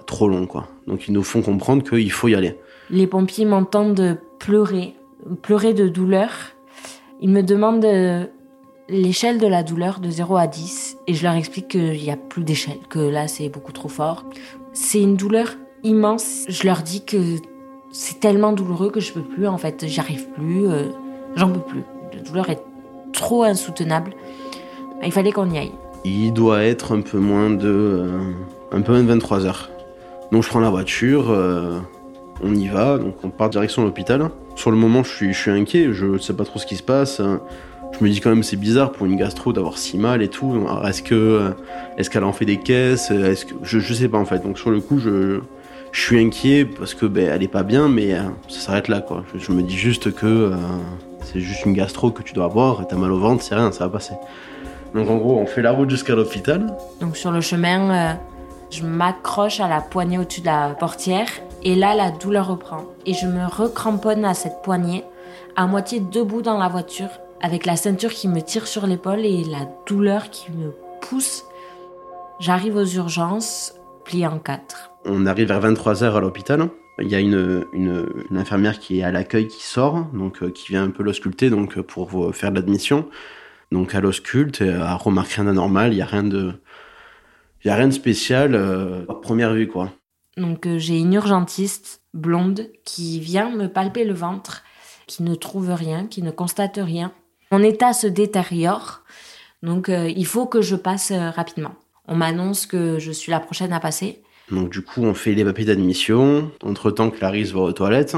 trop 0.06 0.30
long, 0.30 0.48
quoi. 0.48 0.70
Donc 0.88 1.10
ils 1.10 1.14
nous 1.14 1.22
font 1.22 1.42
comprendre 1.42 1.84
qu'il 1.84 2.14
faut 2.14 2.30
y 2.30 2.36
aller. 2.36 2.58
Les 2.90 3.08
pompiers 3.08 3.44
m'entendent 3.44 4.18
pleurer, 4.40 4.96
pleurer 5.42 5.74
de 5.74 5.90
douleur. 5.90 6.32
Ils 7.20 7.30
me 7.30 7.44
demandent 7.44 7.84
euh, 7.84 8.28
l'échelle 8.88 9.38
de 9.38 9.48
la 9.48 9.64
douleur 9.64 10.00
de 10.00 10.10
0 10.10 10.38
à 10.38 10.48
10 10.48 11.00
et 11.08 11.14
je 11.14 11.24
leur 11.24 11.34
explique 11.34 11.68
qu'il 11.68 12.02
n'y 12.02 12.10
a 12.10 12.16
plus 12.16 12.46
d'échelle, 12.46 12.80
que 12.90 13.00
là 13.00 13.28
c'est 13.28 13.50
beaucoup 13.50 13.74
trop 13.74 13.90
fort. 13.90 14.24
C'est 14.72 15.02
une 15.02 15.18
douleur 15.18 15.50
immense. 15.84 16.46
Je 16.48 16.66
leur 16.66 16.84
dis 16.84 17.04
que 17.04 17.36
c'est 17.98 18.20
tellement 18.20 18.52
douloureux 18.52 18.90
que 18.90 19.00
je 19.00 19.14
peux 19.14 19.22
plus 19.22 19.48
en 19.48 19.58
fait, 19.58 19.86
j'y 19.88 20.02
arrive 20.02 20.28
plus, 20.32 20.68
euh, 20.68 20.88
j'en 21.38 21.50
peux 21.50 21.62
plus. 21.62 21.84
La 22.14 22.20
douleur 22.20 22.50
est 22.50 22.62
trop 23.14 23.44
insoutenable. 23.44 24.12
Il 25.02 25.14
fallait 25.14 25.32
qu'on 25.32 25.50
y 25.50 25.58
aille. 25.58 25.72
Il 26.04 26.34
doit 26.34 26.64
être 26.64 26.94
un 26.94 27.00
peu 27.00 27.20
moins 27.20 27.50
de 27.50 28.10
un 28.74 28.82
peu 28.82 28.92
moins 28.92 29.02
de 29.02 29.08
23 29.08 29.46
heures. 29.46 29.70
Donc 30.34 30.44
je 30.44 30.50
prends 30.50 30.60
la 30.60 30.70
voiture, 30.70 31.30
euh, 31.30 31.80
on 32.44 32.54
y 32.54 32.68
va, 32.68 32.98
donc 32.98 33.16
on 33.24 33.30
part 33.30 33.50
direction 33.50 33.86
l'hôpital. 33.86 34.30
Sur 34.58 34.72
le 34.72 34.78
moment, 34.78 35.04
je 35.04 35.10
suis, 35.10 35.34
je 35.34 35.40
suis 35.40 35.52
inquiet, 35.52 35.94
je 35.94 36.18
sais 36.18 36.34
pas 36.34 36.44
trop 36.44 36.60
ce 36.60 36.66
qui 36.66 36.76
se 36.76 36.84
passe. 36.84 37.22
Je 37.98 38.04
me 38.04 38.10
dis 38.10 38.20
quand 38.20 38.30
même 38.30 38.44
c'est 38.44 38.58
bizarre 38.58 38.92
pour 38.92 39.06
une 39.06 39.16
gastro 39.16 39.54
d'avoir 39.54 39.78
si 39.78 39.98
mal 39.98 40.22
et 40.22 40.28
tout. 40.28 40.68
Est-ce 40.86 41.02
que 41.02 41.54
est-ce 41.98 42.10
qu'elle 42.10 42.26
en 42.26 42.34
fait 42.34 42.44
des 42.44 42.58
caisses? 42.58 43.10
Est-ce 43.10 43.46
que 43.46 43.54
je, 43.64 43.80
je 43.80 43.94
sais 43.94 44.10
pas 44.10 44.18
en 44.18 44.26
fait. 44.26 44.40
Donc 44.40 44.60
sur 44.60 44.70
le 44.70 44.82
coup, 44.82 45.00
je, 45.00 45.40
je 45.96 46.02
suis 46.02 46.20
inquiet 46.20 46.66
parce 46.66 46.94
que 46.94 47.06
ben, 47.06 47.30
elle 47.32 47.42
est 47.42 47.48
pas 47.48 47.64
bien, 47.64 47.88
mais 47.88 48.14
euh, 48.14 48.24
ça 48.50 48.60
s'arrête 48.60 48.90
là 48.90 49.00
quoi. 49.00 49.24
Je, 49.34 49.52
me 49.54 49.64
dis 49.64 49.78
juste 49.78 50.14
que 50.14 50.26
euh, 50.26 50.56
c'est 51.24 51.40
juste 51.40 51.66
une 51.66 51.74
gastro 51.74 52.12
que 52.12 52.22
tu 52.22 52.34
dois 52.34 52.46
avoir, 52.46 52.82
et 52.82 52.86
t'as 52.86 52.98
mal 52.98 53.14
au 53.14 53.18
ventre, 53.18 53.42
c'est 53.42 53.56
rien, 53.56 53.72
ça 53.72 53.86
va 53.86 53.94
passer. 53.94 54.14
Donc 54.94 55.10
en 55.10 55.16
gros, 55.16 55.38
on 55.38 55.46
fait 55.46 55.62
la 55.62 55.72
route 55.72 55.90
jusqu'à 55.90 56.14
l'hôpital. 56.14 56.76
Donc 57.00 57.16
sur 57.16 57.32
le 57.32 57.40
chemin, 57.40 57.92
euh, 57.92 58.14
je 58.72 58.84
m'accroche 58.84 59.62
à 59.62 59.70
la 59.70 59.80
poignée 59.80 60.18
au-dessus 60.18 60.42
de 60.42 60.48
la 60.48 60.76
portière, 60.78 61.30
et 61.64 61.76
là 61.76 61.96
la 61.96 62.12
douleur 62.12 62.50
reprend. 62.50 62.84
Et 63.06 63.14
je 63.14 63.26
me 63.26 63.46
recramponne 63.48 64.26
à 64.26 64.34
cette 64.34 64.62
poignée, 64.64 65.06
à 65.56 65.66
moitié 65.66 66.02
debout 66.02 66.42
dans 66.42 66.58
la 66.58 66.68
voiture, 66.68 67.10
avec 67.42 67.66
la 67.66 67.78
ceinture 67.78 68.12
qui 68.12 68.28
me 68.28 68.42
tire 68.42 68.68
sur 68.68 68.86
l'épaule 68.86 69.26
et 69.26 69.46
la 69.46 69.66
douleur 69.88 70.30
qui 70.30 70.52
me 70.52 70.74
pousse. 71.00 71.46
J'arrive 72.42 72.76
aux 72.76 72.86
urgences, 72.86 73.76
pliée 74.04 74.28
en 74.28 74.40
quatre. 74.40 74.92
On 75.06 75.28
arrive 75.28 75.50
vers 75.50 75.62
23h 75.62 76.16
à 76.16 76.20
l'hôpital. 76.20 76.68
Il 77.00 77.10
y 77.10 77.16
a 77.16 77.20
une, 77.20 77.66
infirmière 78.32 78.80
qui 78.80 79.00
est 79.00 79.04
à 79.04 79.12
l'accueil 79.12 79.48
qui 79.48 79.64
sort, 79.64 80.06
donc 80.14 80.42
euh, 80.42 80.50
qui 80.50 80.70
vient 80.70 80.84
un 80.84 80.90
peu 80.90 81.04
l'ausculter 81.04 81.50
donc, 81.50 81.78
euh, 81.78 81.84
pour 81.84 82.34
faire 82.36 82.52
de 82.52 82.56
l'admission. 82.56 83.10
Donc 83.72 83.94
elle 83.94 84.06
ausculte, 84.06 84.62
elle 84.62 84.82
remarque 84.82 85.32
rien 85.32 85.46
d'anormal, 85.46 85.92
il 85.92 85.98
n'y 85.98 86.02
a 86.02 86.06
rien 86.06 86.24
de. 86.24 86.54
Il 87.64 87.68
y 87.68 87.72
a 87.72 87.76
rien 87.76 87.88
de 87.88 87.94
spécial 87.94 88.54
euh, 88.54 89.06
à 89.10 89.16
première 89.16 89.54
vue, 89.54 89.68
quoi. 89.68 89.92
Donc 90.38 90.68
j'ai 90.78 91.00
une 91.00 91.14
urgentiste 91.14 92.02
blonde 92.14 92.70
qui 92.84 93.20
vient 93.20 93.50
me 93.50 93.68
palper 93.68 94.06
le 94.06 94.14
ventre, 94.14 94.64
qui 95.08 95.24
ne 95.24 95.36
trouve 95.36 95.72
rien, 95.72 96.08
qui 96.08 96.22
ne 96.22 96.32
constate 96.32 96.80
rien. 96.82 97.12
Mon 97.52 97.62
état 97.62 97.94
se 97.94 98.08
détériore, 98.08 99.04
donc 99.64 99.90
il 99.90 100.26
faut 100.26 100.46
que 100.46 100.62
je 100.62 100.76
passe 100.76 101.12
rapidement. 101.12 101.76
On 102.08 102.16
m'annonce 102.16 102.66
que 102.66 103.00
je 103.00 103.12
suis 103.12 103.32
la 103.32 103.40
prochaine 103.40 103.74
à 103.74 103.80
passer. 103.80 104.22
Donc 104.52 104.72
du 104.72 104.82
coup, 104.82 105.04
on 105.04 105.14
fait 105.14 105.34
les 105.34 105.44
papiers 105.44 105.66
d'admission. 105.66 106.52
Entre-temps, 106.64 107.10
Clarisse 107.10 107.52
va 107.52 107.62
aux 107.62 107.74
toilettes. 107.74 108.16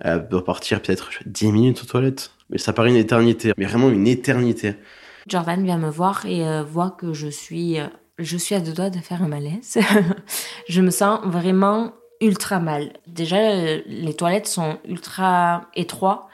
Elle 0.00 0.28
doit 0.28 0.44
partir 0.44 0.80
peut-être 0.80 1.10
10 1.26 1.52
minutes 1.52 1.82
aux 1.82 1.86
toilettes. 1.86 2.32
Mais 2.50 2.58
ça 2.58 2.72
paraît 2.72 2.90
une 2.90 2.96
éternité, 2.96 3.52
mais 3.56 3.66
vraiment 3.66 3.90
une 3.90 4.06
éternité. 4.06 4.74
Jordan 5.26 5.62
vient 5.62 5.78
me 5.78 5.90
voir 5.90 6.24
et 6.24 6.46
euh, 6.46 6.62
voit 6.62 6.90
que 6.90 7.12
je 7.12 7.28
suis, 7.28 7.78
euh, 7.78 7.86
je 8.18 8.36
suis 8.36 8.54
à 8.54 8.60
deux 8.60 8.72
doigts 8.72 8.90
de 8.90 8.98
faire 8.98 9.22
un 9.22 9.28
malaise. 9.28 9.78
je 10.68 10.80
me 10.80 10.90
sens 10.90 11.20
vraiment 11.24 11.92
ultra 12.20 12.60
mal. 12.60 12.92
Déjà, 13.06 13.36
euh, 13.36 13.82
les 13.86 14.14
toilettes 14.14 14.46
sont 14.46 14.78
ultra 14.88 15.66
étroites 15.74 16.26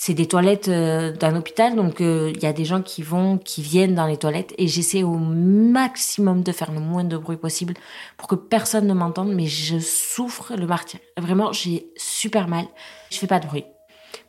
c'est 0.00 0.14
des 0.14 0.26
toilettes 0.26 0.68
euh, 0.68 1.10
d'un 1.10 1.34
hôpital, 1.34 1.74
donc 1.74 2.00
euh, 2.00 2.30
il 2.32 2.40
y 2.40 2.46
a 2.46 2.52
des 2.52 2.64
gens 2.64 2.82
qui 2.82 3.02
vont, 3.02 3.36
qui 3.36 3.62
viennent 3.62 3.96
dans 3.96 4.06
les 4.06 4.16
toilettes, 4.16 4.54
et 4.56 4.68
j'essaie 4.68 5.02
au 5.02 5.16
maximum 5.16 6.44
de 6.44 6.52
faire 6.52 6.70
le 6.70 6.78
moins 6.78 7.02
de 7.02 7.16
bruit 7.16 7.36
possible 7.36 7.74
pour 8.16 8.28
que 8.28 8.36
personne 8.36 8.86
ne 8.86 8.94
m'entende, 8.94 9.34
mais 9.34 9.46
je 9.46 9.80
souffre 9.80 10.54
le 10.54 10.68
martyr. 10.68 11.00
Vraiment, 11.18 11.52
j'ai 11.52 11.90
super 11.96 12.46
mal. 12.46 12.66
Je 13.10 13.18
fais 13.18 13.26
pas 13.26 13.40
de 13.40 13.48
bruit, 13.48 13.64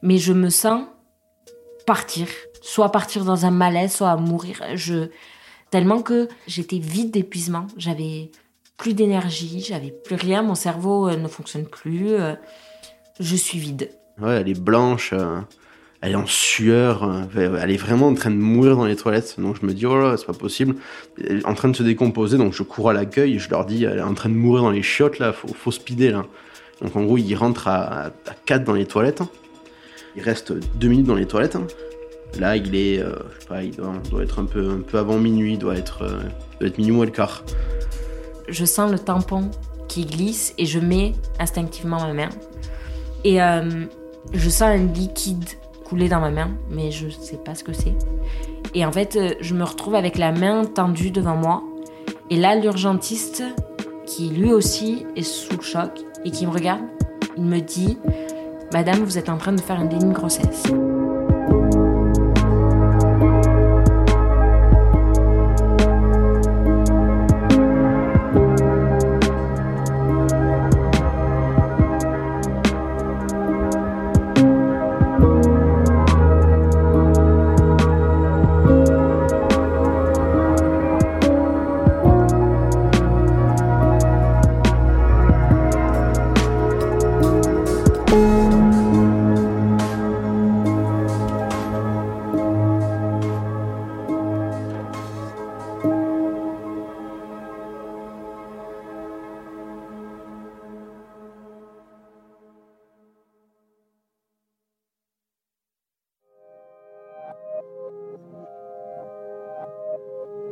mais 0.01 0.17
je 0.17 0.33
me 0.33 0.49
sens 0.49 0.85
partir, 1.85 2.27
soit 2.63 2.91
partir 2.91 3.23
dans 3.23 3.45
un 3.45 3.51
malaise, 3.51 3.93
soit 3.93 4.15
mourir. 4.15 4.63
Je 4.73 5.09
tellement 5.69 6.01
que 6.01 6.29
j'étais 6.47 6.79
vide 6.79 7.11
d'épuisement, 7.11 7.67
j'avais 7.77 8.31
plus 8.75 8.95
d'énergie, 8.95 9.63
j'avais 9.63 9.91
plus 9.91 10.15
rien, 10.15 10.41
mon 10.41 10.55
cerveau 10.55 11.09
euh, 11.09 11.15
ne 11.15 11.27
fonctionne 11.27 11.67
plus, 11.67 12.15
je 13.19 13.35
suis 13.35 13.59
vide. 13.59 13.91
Elle 14.25 14.49
est 14.49 14.59
blanche 14.59 15.13
elle 16.01 16.13
est 16.13 16.15
en 16.15 16.27
sueur, 16.27 17.03
euh, 17.03 17.59
elle 17.61 17.71
est 17.71 17.77
vraiment 17.77 18.07
en 18.07 18.13
train 18.13 18.31
de 18.31 18.37
mourir 18.37 18.77
dans 18.77 18.85
les 18.85 18.95
toilettes. 18.95 19.35
Donc 19.37 19.57
je 19.59 19.65
me 19.65 19.73
dis, 19.73 19.85
oh 19.85 19.99
là, 19.99 20.15
c'est 20.17 20.25
pas 20.25 20.33
possible. 20.33 20.75
Elle 21.21 21.39
est 21.39 21.45
en 21.45 21.53
train 21.53 21.67
de 21.67 21.75
se 21.75 21.83
décomposer, 21.83 22.37
donc 22.37 22.53
je 22.53 22.63
cours 22.63 22.89
à 22.89 22.93
l'accueil 22.93 23.35
et 23.35 23.39
je 23.39 23.49
leur 23.49 23.65
dis, 23.65 23.83
elle 23.83 23.97
est 23.97 24.03
en 24.03 24.13
train 24.13 24.29
de 24.29 24.35
mourir 24.35 24.63
dans 24.63 24.71
les 24.71 24.83
chiottes 24.83 25.19
là, 25.19 25.33
faut, 25.33 25.49
faut 25.49 25.71
speeder 25.71 26.11
là. 26.11 26.25
Donc 26.81 26.95
en 26.95 27.03
gros, 27.03 27.17
il 27.17 27.35
rentre 27.35 27.67
à, 27.67 28.05
à 28.05 28.11
4 28.45 28.63
dans 28.63 28.73
les 28.73 28.85
toilettes. 28.85 29.21
Il 30.15 30.21
reste 30.21 30.53
2 30.53 30.87
minutes 30.87 31.05
dans 31.05 31.15
les 31.15 31.25
toilettes. 31.25 31.57
Là, 32.39 32.55
il 32.55 32.73
est, 32.75 32.99
euh, 32.99 33.15
je 33.35 33.41
sais 33.41 33.47
pas, 33.47 33.63
il 33.63 33.75
doit, 33.75 34.23
être 34.23 34.39
un 34.39 34.45
peu, 34.45 34.69
un 34.69 34.81
peu 34.81 34.97
avant 34.97 35.17
minuit, 35.17 35.57
doit 35.57 35.75
être, 35.75 36.03
euh, 36.03 36.19
doit 36.59 36.69
être 36.69 36.77
minuit 36.77 36.95
ou 36.95 37.03
le 37.03 37.09
quart. 37.09 37.43
Je 38.47 38.63
sens 38.63 38.89
le 38.89 38.99
tampon 38.99 39.51
qui 39.89 40.05
glisse 40.05 40.53
et 40.57 40.65
je 40.65 40.79
mets 40.79 41.13
instinctivement 41.39 41.99
ma 41.99 42.13
main. 42.13 42.29
Et 43.25 43.41
je 44.33 44.49
sens 44.49 44.63
un 44.63 44.77
liquide 44.77 45.45
dans 46.09 46.19
ma 46.19 46.29
main, 46.29 46.51
mais 46.69 46.91
je 46.91 47.09
sais 47.09 47.37
pas 47.37 47.55
ce 47.55 47.63
que 47.63 47.73
c'est. 47.73 47.95
Et 48.73 48.85
en 48.85 48.91
fait, 48.91 49.15
euh, 49.15 49.33
je 49.41 49.55
me 49.55 49.63
retrouve 49.63 49.95
avec 49.95 50.17
la 50.17 50.31
main 50.31 50.65
tendue 50.65 51.11
devant 51.11 51.35
moi. 51.35 51.63
Et 52.29 52.35
là, 52.35 52.55
l'urgentiste, 52.55 53.43
qui 54.05 54.29
lui 54.29 54.53
aussi 54.53 55.05
est 55.15 55.23
sous 55.23 55.57
le 55.57 55.63
choc 55.63 55.91
et 56.25 56.31
qui 56.31 56.45
me 56.45 56.51
regarde, 56.51 56.81
il 57.37 57.43
me 57.43 57.59
dit 57.59 57.97
Madame, 58.71 58.99
vous 58.99 59.17
êtes 59.17 59.29
en 59.29 59.37
train 59.37 59.53
de 59.53 59.61
faire 59.61 59.79
un 59.79 59.85
déni 59.85 60.05
de 60.05 60.13
grossesse. 60.13 60.63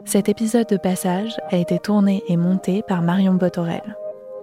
Cet 0.07 0.29
épisode 0.29 0.69
de 0.69 0.77
passage 0.77 1.35
a 1.49 1.57
été 1.57 1.79
tourné 1.79 2.23
et 2.29 2.37
monté 2.37 2.81
par 2.81 3.01
Marion 3.01 3.33
Botorel. 3.33 3.97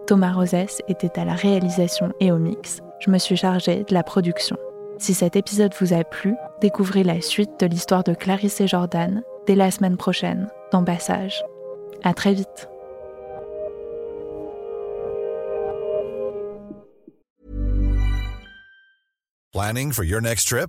Thomas 0.07 0.33
Rosès 0.33 0.83
était 0.89 1.19
à 1.19 1.25
la 1.25 1.33
réalisation 1.33 2.13
et 2.21 2.31
au 2.31 2.37
mix. 2.37 2.83
Je 3.01 3.11
me 3.11 3.17
suis 3.17 3.39
chargée 3.39 3.83
de 3.85 3.95
la 3.95 4.03
production. 4.03 4.59
Si 4.99 5.15
cet 5.15 5.37
épisode 5.37 5.73
vous 5.81 5.95
a 5.95 6.05
plu, 6.05 6.35
découvrez 6.61 7.03
la 7.03 7.23
suite 7.23 7.59
de 7.59 7.65
l'histoire 7.65 8.05
de 8.05 8.13
Clarisse 8.13 8.61
et 8.61 8.67
Jordan 8.67 9.23
dès 9.47 9.55
la 9.55 9.71
semaine 9.71 9.97
prochaine 9.97 10.51
dans 10.71 10.85
Passage. 10.85 11.43
À 12.03 12.13
très 12.13 12.35
vite. 12.35 12.69
Planning 19.55 19.93
for 19.93 20.05
your 20.05 20.21
next 20.21 20.47
trip? 20.47 20.69